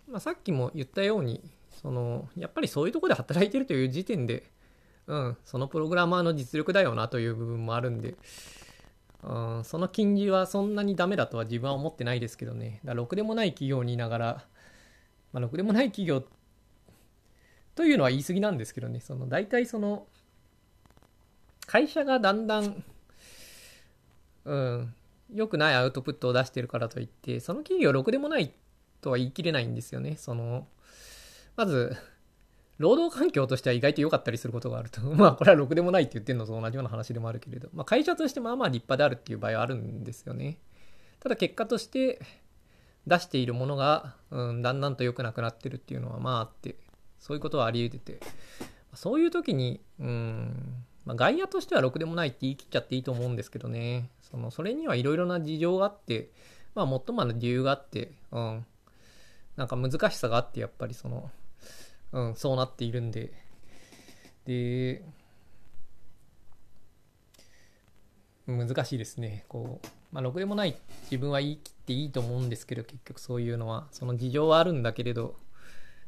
[0.08, 1.42] まあ、さっきも言ったように
[1.82, 4.44] そのやっぱりそういうとこで働いてるという時点で、
[5.08, 8.16] うん、そのプログラマーの実力だよなという部分もあるんで、
[9.24, 14.46] うん、その金利はそんなにダメだとは自分は思ってないですけどねだろくでもない企業にいながら、
[15.34, 16.24] まあ、ろくでもない企業
[17.78, 20.08] というのは言い過ぎなんですけどねその大体その
[21.68, 22.84] 会社がだんだん、
[24.46, 24.94] うん、
[25.34, 28.54] 良くないアウトプットを出してるからといって、その企業ろくでもない
[29.02, 30.16] とは言い切れないんですよね。
[30.16, 30.68] その、
[31.56, 31.96] まず、
[32.78, 35.02] 労働環境としては意外と良かったりすることがあると。
[35.14, 40.60] まあ、これはろくでもないって言ってるのと同じような話でもあるけれど、まあ、会社としてまあまあ立派であるっていう場合はあるんですよね。
[41.20, 42.22] ただ結果として
[43.08, 46.76] 出しているものが、うん、だんだんと良くなくなってるっていうのはまああって、
[47.20, 48.26] そういうことはあり得てて、
[48.94, 54.10] そういう時に、うん、まあ、外野としてはろくでもないって言い切っちゃっていいと思うんですけどね。
[54.22, 56.32] そのそれにはいろいろな事情があって、
[56.76, 58.66] まあ、もっともな理由があって、うん、
[59.56, 61.32] なんか難しさがあって、やっぱりその、
[62.12, 63.34] うん、そうなっているんで、
[64.46, 65.04] で、
[68.46, 69.46] 難しいですね。
[69.50, 75.36] こう、まあ、ろくでもない自分は言い切っていいと思うんですけど、結局そういうのは、その事情はあるんだけれど、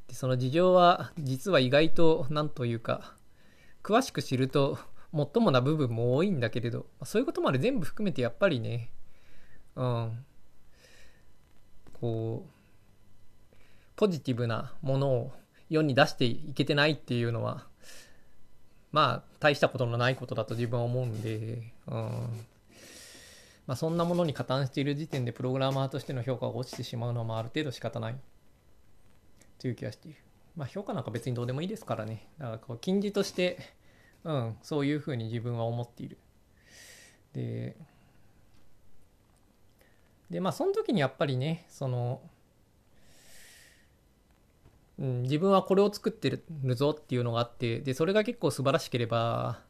[0.09, 3.15] でその事情は実は意外と、なんというか、
[3.83, 4.77] 詳しく知ると
[5.11, 8.91] もっともな部分も多いんだけれどそういうことまで全部含めてやっぱりね
[9.75, 10.25] うん。
[11.99, 13.55] こう
[13.95, 15.31] ポジティブなものを
[15.69, 17.65] 世に出していけてないっていうのは
[18.91, 22.45] まあ大したことのないことだと自分は思うんで、うん。
[23.67, 28.15] まあ、そんなものに加担している時点でプログラマーとしての評価が落ちてしまうのはある程度仕方ない。
[29.59, 30.17] という気がしている。
[30.55, 32.27] まあ、評価なんか別にどうでもいいですからね。
[32.39, 33.59] だからこう、金字として、
[34.23, 36.17] うん、そういうふうに自分は思っている。
[37.33, 37.77] で、
[40.29, 42.21] で、まあ、その時にやっぱりね、その、
[44.99, 46.43] うん、自分はこれを作ってる
[46.75, 49.61] ぞっていうのがあって、で、それが結構素晴らしければ、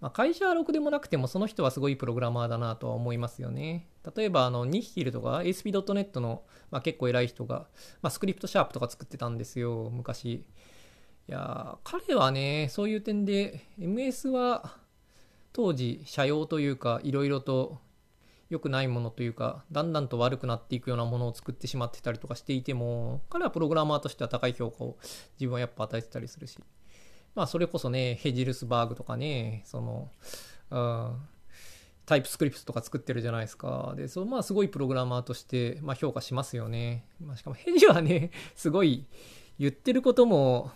[0.00, 3.88] まあ、会社はろくでもなくてもその人はすごいプログラマーだなとは思いますよね。
[4.16, 7.66] 例えばあのニッヒルとか ASP.NET の、まあ、結構偉い人が、
[8.02, 10.44] まあ、スクリプトシャープとか作ってたんですよ、昔。
[11.28, 14.76] いや彼はね、そういう点で MS は
[15.52, 17.78] 当時社用というかいろいろと
[18.48, 24.98] 良くないものというかだんだんと悪くなっていくようなものを作ってしまってたりとかしていても彼はプログラマーとしては高い評価を
[25.38, 26.58] 自分はやっぱ与えてたりするし
[27.36, 30.10] まあそれこそね、ヘジルスバーグとかね、その、
[30.70, 31.16] うん、
[32.06, 33.94] タイプスクリプトとか作ってるじゃないですか。
[33.96, 37.04] で、そのまあすごいプログラマーとして、まあ、評価しますよね。
[37.24, 39.04] まあ、しかもヘジはね、 すごい
[39.58, 40.72] 言ってることも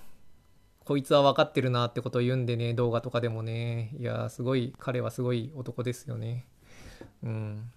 [0.84, 6.46] こいつは分かってるなってことを言うんでね動画とかでもねいやすごい彼はすごい男ですよね
[7.22, 7.70] うん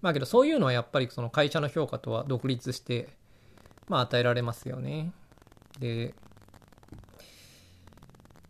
[0.00, 3.08] まあけどそういうのはやっぱりその会社の評価とは独立して
[3.88, 5.12] まあ与えられますよね
[5.80, 6.14] で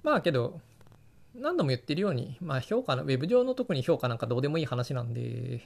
[0.06, 0.60] まあけど
[1.34, 5.60] 何度も言ってるように、まあ評価の、ウェブ上の特に評価なんかどうでもいい話なんで、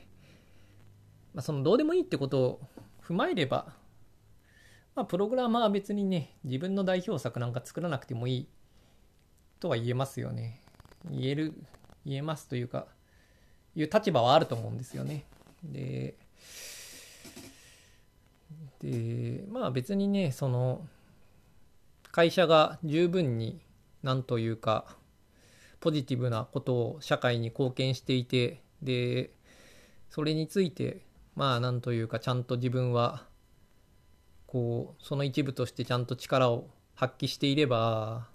[1.34, 2.60] まあそのどうでもいいってことを
[3.06, 3.66] 踏まえれば、
[4.96, 8.48] まあプログラマーは別にね、自分の代表作なんか作らなくてもいい
[9.60, 10.62] とは言えますよね。
[11.10, 11.54] 言える、
[12.06, 12.86] 言えますというか、
[13.76, 15.26] いう立場はあると思うんですよね。
[15.62, 16.14] で、
[18.80, 20.88] で、まあ別にね、その、
[22.10, 23.60] 会社が十分に
[24.02, 24.96] なんというか
[25.80, 29.30] ポジティブなことを社会に貢献していてで
[30.10, 31.02] それについて
[31.36, 33.24] まあなんというかちゃんと自分は
[34.46, 38.28] こうその一部としてちゃんと力を発揮していれば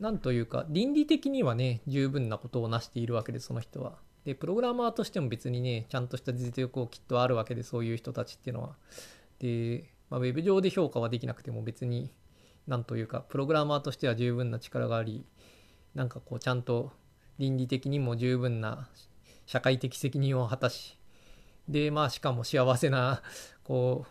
[0.00, 3.98] なんというか倫理的にはね十分なことを成しているわけでその人は。
[4.24, 8.76] でプログラマーとしても別にねちゃんとした実力をきっとあるわけでそういう人たちっていうのは。
[9.38, 12.10] で、まあ、ウェブ上で評価はできなくても別に
[12.66, 15.24] なんというかプログラマーとしては十分な力があり
[15.94, 16.92] なんかこうちゃんと
[17.38, 18.88] 倫理的にも十分な
[19.46, 20.98] 社会的責任を果たし
[21.68, 23.22] でまあしかも幸せな
[23.64, 24.06] こ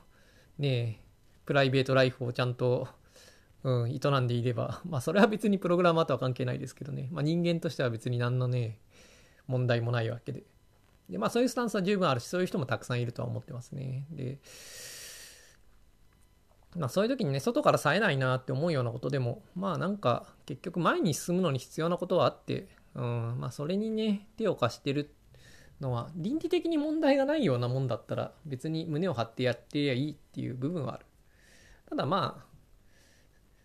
[0.60, 1.06] うねえ
[1.46, 2.88] プライベートライフをちゃんと、
[3.64, 8.80] うん、営んでいればまあそれは別にプログラマーとは関係ないですけどね、まあ、人間としては別に何のね
[9.48, 10.44] 問題もないわけで。
[11.10, 14.08] でまあそういうスタンスは十分あるしそういう人もたくさんいるとは思ってますね。
[14.10, 14.40] で
[16.76, 25.14] まあそういう時にね、外から冴えないなって思うようなことでも、まあなんか結局前に進むのに必要なことはあって、うん、まあそれにね、手を貸してる
[25.80, 31.06] のは、倫理的に問題がないようなもんだったら、別に胸を張ってやってりゃいいっていう部分はある。
[31.90, 32.46] ただまあ、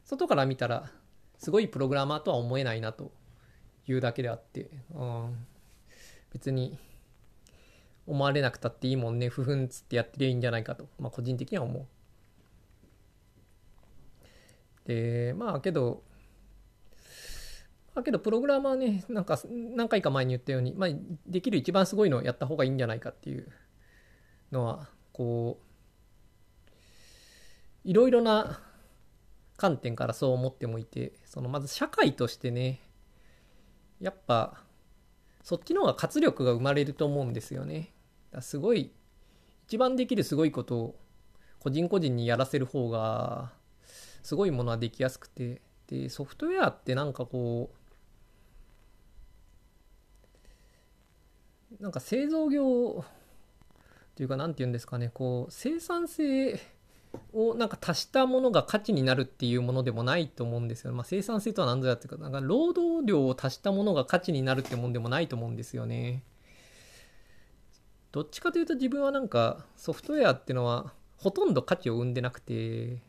[0.04, 0.90] 外から見たら、
[1.38, 3.12] すごいプログラマーとは思えないなと
[3.86, 5.46] いうだけであって、うん、
[6.32, 6.78] 別に
[8.06, 11.86] 思われなくたっていいもんね、ふふんつってやってりゃいいんじゃないかと、まあ個人的には思う。
[14.90, 16.02] でまあけど
[17.94, 20.90] まけどプログラマーねなんか何回か前に言ったように、まあ、
[21.28, 23.46] できる一番すごいのをやった方がいいんじゃないかっていう
[24.50, 25.60] のはこ
[27.84, 28.60] ういろいろな
[29.56, 32.80] 観点からそう思ってもいてそのまず社会としてね
[34.00, 34.60] やっぱ
[35.44, 37.92] そっちの方が活力が生まれると思うんですよね。
[38.40, 38.92] すごい
[39.66, 41.00] 一番できるすごいことを
[41.60, 43.52] 個人個人にやらせる方が
[44.22, 47.70] すごいものはできやすくてでソフトウェアってなんかこ
[51.78, 53.04] うなんか製造業
[54.16, 56.60] というか何て言うんですかねこう生産性
[57.32, 60.92] をなんか足したものが価値になるっていうものでもないと思うんですよ。
[60.92, 66.22] まあ、生産性とは何ぞやっていうか、なんか労働量を足したものが価値になるってもんでもないと思うんですよね。
[68.12, 73.02] どっちかというと自分はなんかソフトウェアっていうのはほとんど価値を生んでなくて、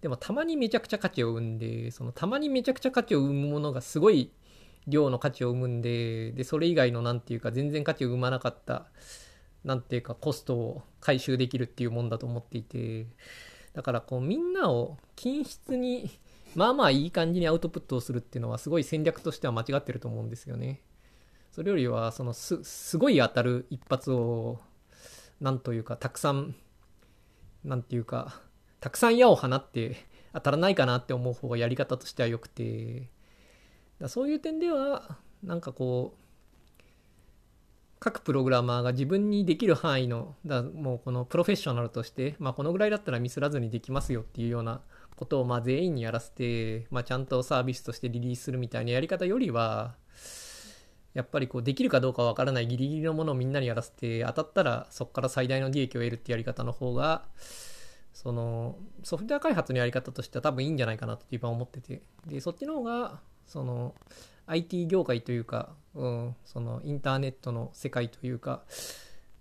[0.00, 4.30] でもたまにめちゃくちゃ価値を生んでそのたまにめちゃくちゃ価値を生むものがすごい
[4.86, 8.86] 量の価値を生むんででそれ以外の何て言うか全然価値を生まなかった
[9.64, 13.06] 何て言うかコストを回収できるっていうもんだと思っていて
[13.74, 16.10] だからこうみんなを均質に
[16.54, 20.80] まあまあいい感じにアウトプットをするっていうのはすごい戦略としては間違ってると思うんですよね。
[21.50, 24.60] それよりはそのすすごい当たる一発を
[25.40, 26.54] なんというかたくさん
[27.64, 28.40] なんていうか
[28.80, 33.08] たくさん矢を放って当たらないかなって思う方がやり方としては良くて。
[34.00, 36.20] だそういう点ではなんかこう
[38.00, 44.82] 各プログラマーが自分にできる範囲のだもうこのプロフェッショナルとして、まあ、このぐらいだったらミスらずにできますよっていうような
[45.16, 49.96] ことをまあ全員にやらせて、まあ、ちゃんとサービスとしてリリースするみたいなやり方よりは
[51.14, 57.24] やっぱりこうできるかどうかわからないギリギリのものをみんなにやらせて当たったらそこから最大の利益を得るってやり方の方が
[58.18, 63.94] そのソフトウェア開発のやり方としては多分いいんじゃないかなと自分は思っててでそっちの方がその
[64.48, 68.62] IT 業界というか、うん、そのインターネットの世界というか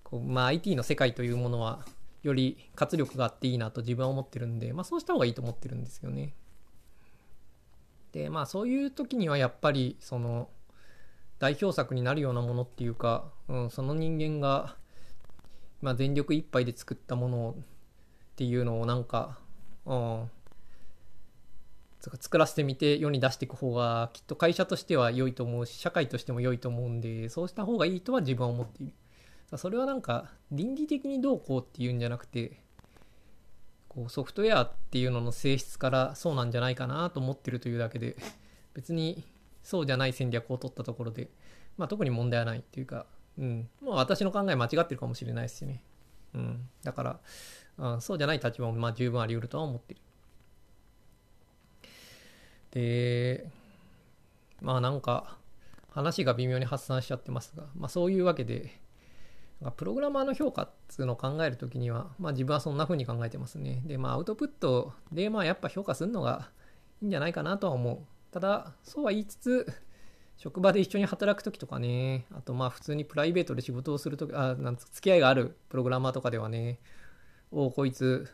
[0.03, 1.85] こう、まあ、IT の世界というものは
[2.21, 6.35] より活力があっていいなと自分は思ってるんで、まあ、そうした方がいいと思ってるんですよね。
[8.11, 10.49] でまあそういう時にはやっぱりその
[11.39, 14.75] 代表作になるようなものっていうか、うん、その人間が、
[15.81, 17.55] まあ、全力いっぱいで作ったものを
[18.37, 19.39] っていうのをなんか、
[19.87, 20.29] うん、
[22.19, 28.93] 作らせてみて世に出していく方がきっと会社としては良いと思うし社会としても良いと思うんでそうした方がいいとは自分は思っている。
[29.57, 32.59] それはなんか倫理的にどうこうっていうんじゃなくて
[33.87, 38.17] こうソフトウェアっていうのの性質からそうなんじゃないかなと思ってるというだけで
[38.75, 39.23] 別に
[39.63, 41.29] そうじゃない戦略を取ったところで、
[41.75, 43.07] まあ、特に問題はないっていうか、
[43.37, 43.69] うん。
[43.81, 45.81] まあ、私の考え間違ってるかもしれないですしね、
[46.33, 47.19] うん、だから、
[47.77, 49.99] うん、そうじゃない立場もまあ十分あり得るとは思ってる
[52.71, 53.47] で
[54.61, 55.37] まあなんか
[55.91, 58.79] 話が微妙に発散しちゃってますが、まあ、そういうわけで
[59.75, 63.81] プログラマーの評価っていうのを考えるときには、まあ自分はそんな風に考えてますね。
[63.85, 66.49] で、まあアウトプットで、まあやっぱ評価するのが
[67.01, 67.99] いいんじゃないかなとは思う。
[68.31, 69.73] ただ、そうは言いつつ、
[70.37, 76.79] 職場で一緒に働くときとかね、あとまあ普通にプライベートで仕事をするとき、あ、なん付き合いがあるプログラマーとかではね、
[77.51, 78.27] おこいつ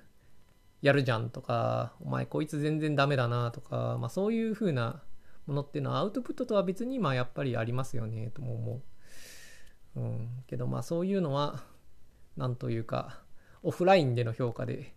[0.82, 5.04] やるじゃんとか、お前こいつ全然ダメだなとか、まあそういう風な
[5.46, 8.82] ものっていうのはアウトプットとは別にまあやっぱりありますよねとも思
[9.96, 10.00] う。
[10.00, 11.64] うん、けどまあそういうのは
[12.38, 13.20] 何というか
[13.62, 14.94] オフラインでの評価で、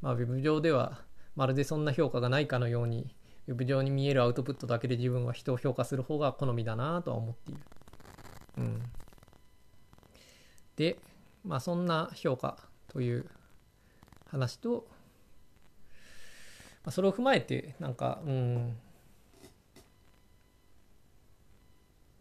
[0.00, 1.02] まあ、ウェブ上では
[1.36, 3.14] まるでそんな評価がないかのように
[3.46, 7.60] ウェブ上に見えるアウトプットだけで自分は人を評価する方が好みだなとは思っている。
[8.58, 8.82] うん、
[10.76, 10.98] で
[11.44, 12.58] まあそんな評価
[12.88, 13.26] という
[14.28, 14.86] 話と、
[16.84, 18.76] まあ、それを踏まえてなんかうん。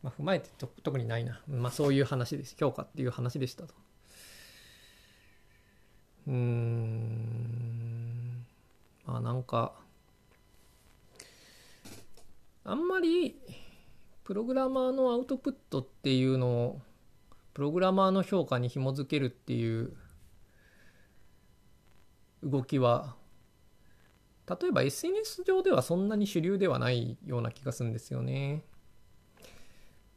[0.03, 2.55] まあ、踏まえてと特にないな、まあ、そういう話です。
[2.58, 3.74] 評価っていう話でしたと。
[6.28, 7.28] うん。
[9.05, 9.74] まあなんか
[12.66, 13.39] あんまり
[14.26, 16.82] プログラマーのアウトプットっていうのを
[17.53, 19.93] プログラマーの評価に紐づけるっていう
[22.43, 23.15] 動きは
[24.47, 28.63] 例えば SNS 上ではそんなに主流ではないような気がするんですよね。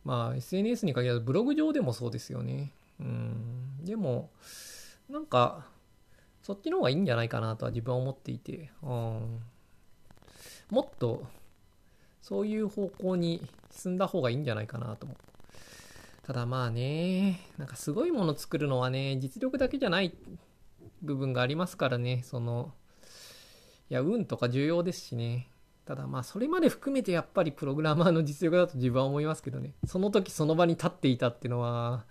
[0.05, 2.73] まあ SNS に限らずブログ上でもそうですよね。
[3.01, 3.85] うん。
[3.85, 4.31] でも、
[5.09, 5.67] なんか、
[6.43, 9.41] そっちの方がいいんじゃないかなとは自分は思っていて、うん、
[10.71, 11.27] もっと
[12.23, 16.27] そういう方向に進んだ方がいいんじゃないかなと思う。
[16.27, 20.15] ただまあね、なんかすごいもの作るのはね、実力だけじゃない
[21.03, 22.73] 部分がありますからね、その、
[23.89, 25.51] いや、運とか重要ですしね。
[25.91, 32.05] ただまあそれまで含めてやっぱりプログラマーの実力だと自分は思いますけどねその時その場に立っていたっていうのは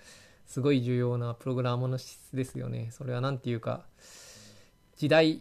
[0.46, 3.86] すごい重要なプログラマーの質ですよねそれは何て言うか
[4.98, 5.40] 時代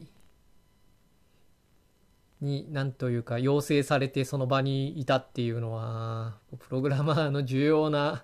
[2.40, 8.22] に何というか要請されてその場にいたっていうのはプログラマーの重要な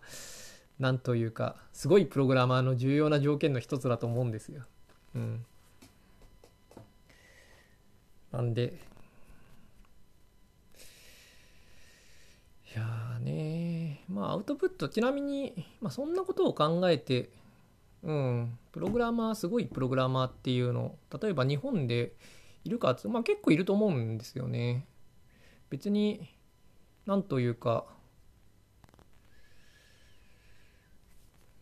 [0.78, 4.62] 何というかすごいプログラマーの重要な条件の一つだと思うんですよ。
[8.32, 8.74] なんで。
[12.74, 17.30] いやーねまあアウトプットちなみに、まあ、そんなことを考えて
[18.02, 18.58] うん。
[18.72, 20.96] プログラマーすごいプログラマーっていうの。
[21.22, 22.12] 例えば日本で
[22.64, 24.86] いるかってまあ結構いると思うんですよね。
[25.70, 26.28] 別に
[27.06, 27.86] なんというか。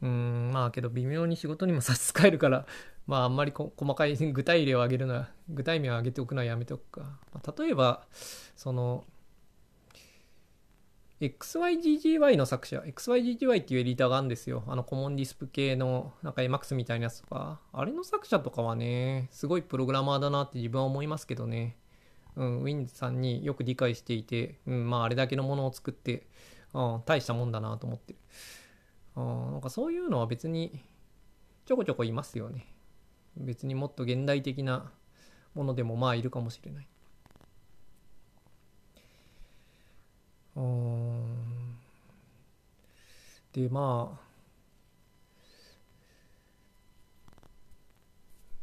[0.03, 2.66] うんまあけど微妙に仕事にも差し支えるから。
[3.07, 8.07] まああんまり細かい具体例を挙げるのは具体名を挙げておくのはやめておくか、まあ、例えば
[8.57, 9.05] その
[11.22, 14.64] XYGGY の作者、XYGGY っていうエディターがあるんですよ。
[14.66, 17.61] あのコモンディスプ系のなんか Emacs みたいなやつとか。
[17.72, 21.76] あれの作者とかはね、すごいプログラマーだなって自分は思いますけどね。
[22.34, 26.26] うん、Win さんによく理解していて、うん、まああれだけのものを作って、
[26.74, 28.18] うん、大したもんだなと思ってる。
[29.14, 30.80] うん、なんかそういうのは別に
[31.66, 32.71] ちょこちょこいますよね。
[33.36, 34.90] 別にもっと現代的な
[35.54, 36.86] ものでもまあいるかもしれない。
[40.56, 41.76] うん。
[43.52, 44.32] でまあ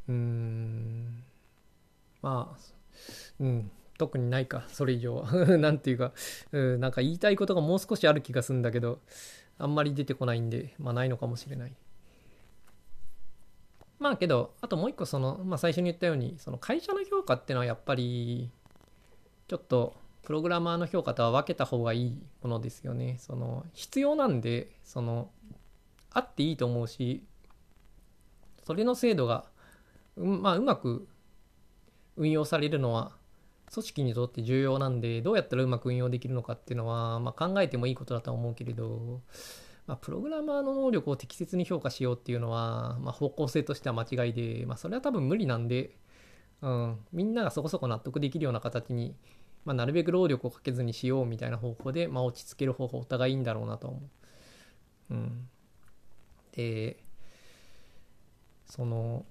[0.07, 1.23] うん。
[2.21, 2.57] まあ
[3.39, 3.71] うん。
[3.97, 5.31] 特にないかそれ以上は。
[5.57, 6.13] なんていうか、
[6.51, 9.01] うん、なんか言いたいことがもう少しある気がするんだけど
[9.57, 11.75] あんまり出てこないんでまあないのかもしれない。
[13.99, 18.49] まあけどあともう一個その、まあ、最初に言ったようにその会社の評価っていうのはやっぱり
[19.47, 23.17] ちょっとプログラマーの評価とは分けた方がいいものですよね。
[23.19, 25.29] その必要なんでその
[26.11, 27.23] あっていいと思うし
[28.63, 29.45] それの制度が
[30.15, 31.07] う,、まあ、うまく
[32.15, 33.13] 運用されるのは
[33.73, 39.21] 組織にとって重要なんでどうやったらうまく運用できるのかっていうのは、まあ、考えてもいいことだとは思うけれど、
[39.89, 45.97] まあ、プログラマーの能力を適切に評価しようっていうのは、まあ、方向性としては間違いで、まあ、それは多分無理なんで、
[46.61, 49.15] うん、みんながそこそこ納得できるような形に
[49.65, 54.01] まあ、なるべく労力をかけずにしようみたいな方法で、まあ、落ち着ける方法お互いいいんだろうなと思
[55.11, 55.13] う。
[55.13, 55.49] うん、
[56.55, 56.97] で
[58.65, 59.25] その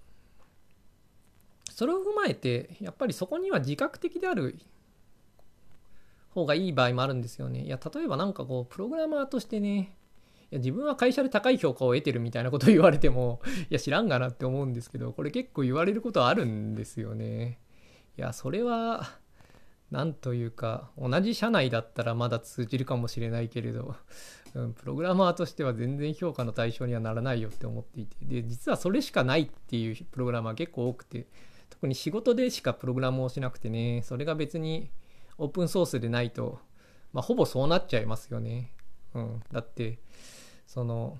[1.71, 4.59] それを踏まえてやっぱりそこには自覚的である
[6.31, 7.65] 方がいい場合もあるんですよね。
[7.65, 9.97] いや例えば何かこうプログラマーとしてね
[10.51, 13.41] いや自分は会社で高い評価を得てるみたいなことを言われても
[13.71, 17.61] いや知らんがなって思うんですけどこれ結構言われることあるんですよね。
[18.17, 19.19] いやそれは
[19.91, 23.95] なんというか同じ社内だったらまだ通じるかもしれないけれど、
[24.55, 31.27] うん、プログラマーとしては全然評価の対象にはならないよって思っていてで実はそれしかないっていうプログラマー結構多くて
[31.71, 34.91] 特に仕事でしかプログラムをしなくてねそれが別に
[35.39, 36.59] オープンソースでないと、
[37.13, 38.73] まあ、ほぼそうなっちゃいますよね。
[39.15, 40.01] うん、だって
[40.69, 41.19] その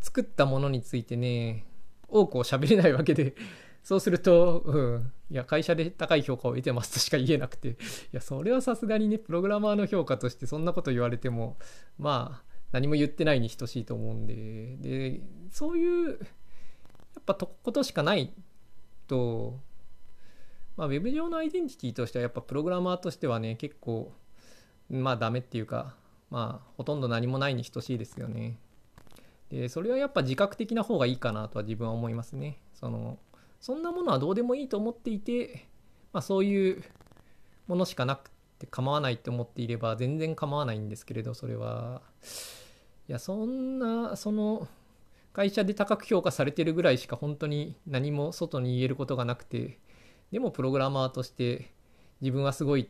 [0.00, 1.64] 作ったものについてね
[2.08, 3.36] 多くを喋れないわけで
[3.84, 7.76] そうすると、うん、いや会社で高い評価を得てますとしか言えなくてい
[8.10, 11.56] やそれはさすがにねプログラマーの評価としてそんなこと言われても
[11.98, 16.14] まあ何も言ってないに等しいと思うんででそういうや
[17.20, 18.34] っぱとことしかない
[19.06, 19.60] と
[20.76, 24.14] まあ、ウェブ上のアイデンティティとしてはやっぱプログラマーとしてはね結構
[24.88, 25.94] まあダメっていうか
[26.30, 28.58] まあほとんど何もないに等しいですよね。
[29.50, 32.58] でそれはやっぱ自覚的な方がいいかなとは自分は思いますね。
[32.74, 33.18] その
[33.60, 35.66] そんなものはどうでもいいと思っていて、
[36.12, 36.82] まあ、そういう
[37.66, 42.02] ものしかなくて構わないって思っていれば全然構わないんですけれどそれは
[43.08, 44.66] いやそんなその
[45.32, 49.78] 会社で高く評価されてるぐらいしか本当に何も外に言えることがなくて
[50.32, 51.72] でもプログラマーとして
[52.20, 52.88] 自分はすごい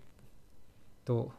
[1.04, 1.32] と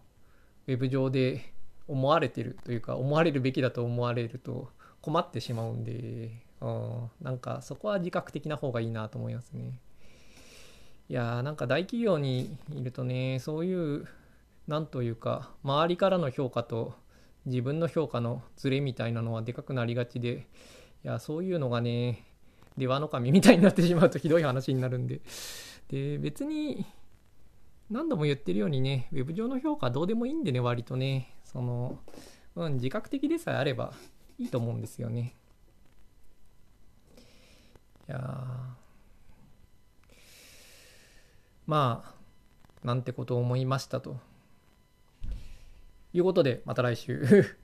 [0.67, 1.50] ウェブ上で
[1.91, 4.69] 思われてるというか思われるべきだと思われると
[5.01, 6.31] 困ってしまうんで、
[6.61, 9.79] うん、なんかそこは自覚的な方がいいなと思いますね。
[11.09, 14.07] いやーなんか大企業にいるとねそういう
[14.67, 16.93] なんというか周りからの評価と
[17.45, 20.47] 自分の評価のズレみたいなのはでかくなりがちで
[21.03, 22.25] いやそういうのがね
[22.77, 25.19] 出羽の神みたいになってしまうとひどい話になるんで
[25.91, 26.85] で、別に、
[27.89, 31.99] 何度も言ってるようにね、ウェブ上の評価どうでもいいんでね、割とね、その、
[32.55, 33.93] うん、自覚的でさえあれば
[34.37, 35.35] いいと思うんですよね。
[38.07, 38.71] いや
[41.67, 42.03] ま
[42.83, 44.17] あ、なんてことを思いましたと。
[46.13, 47.55] いうことで、また来週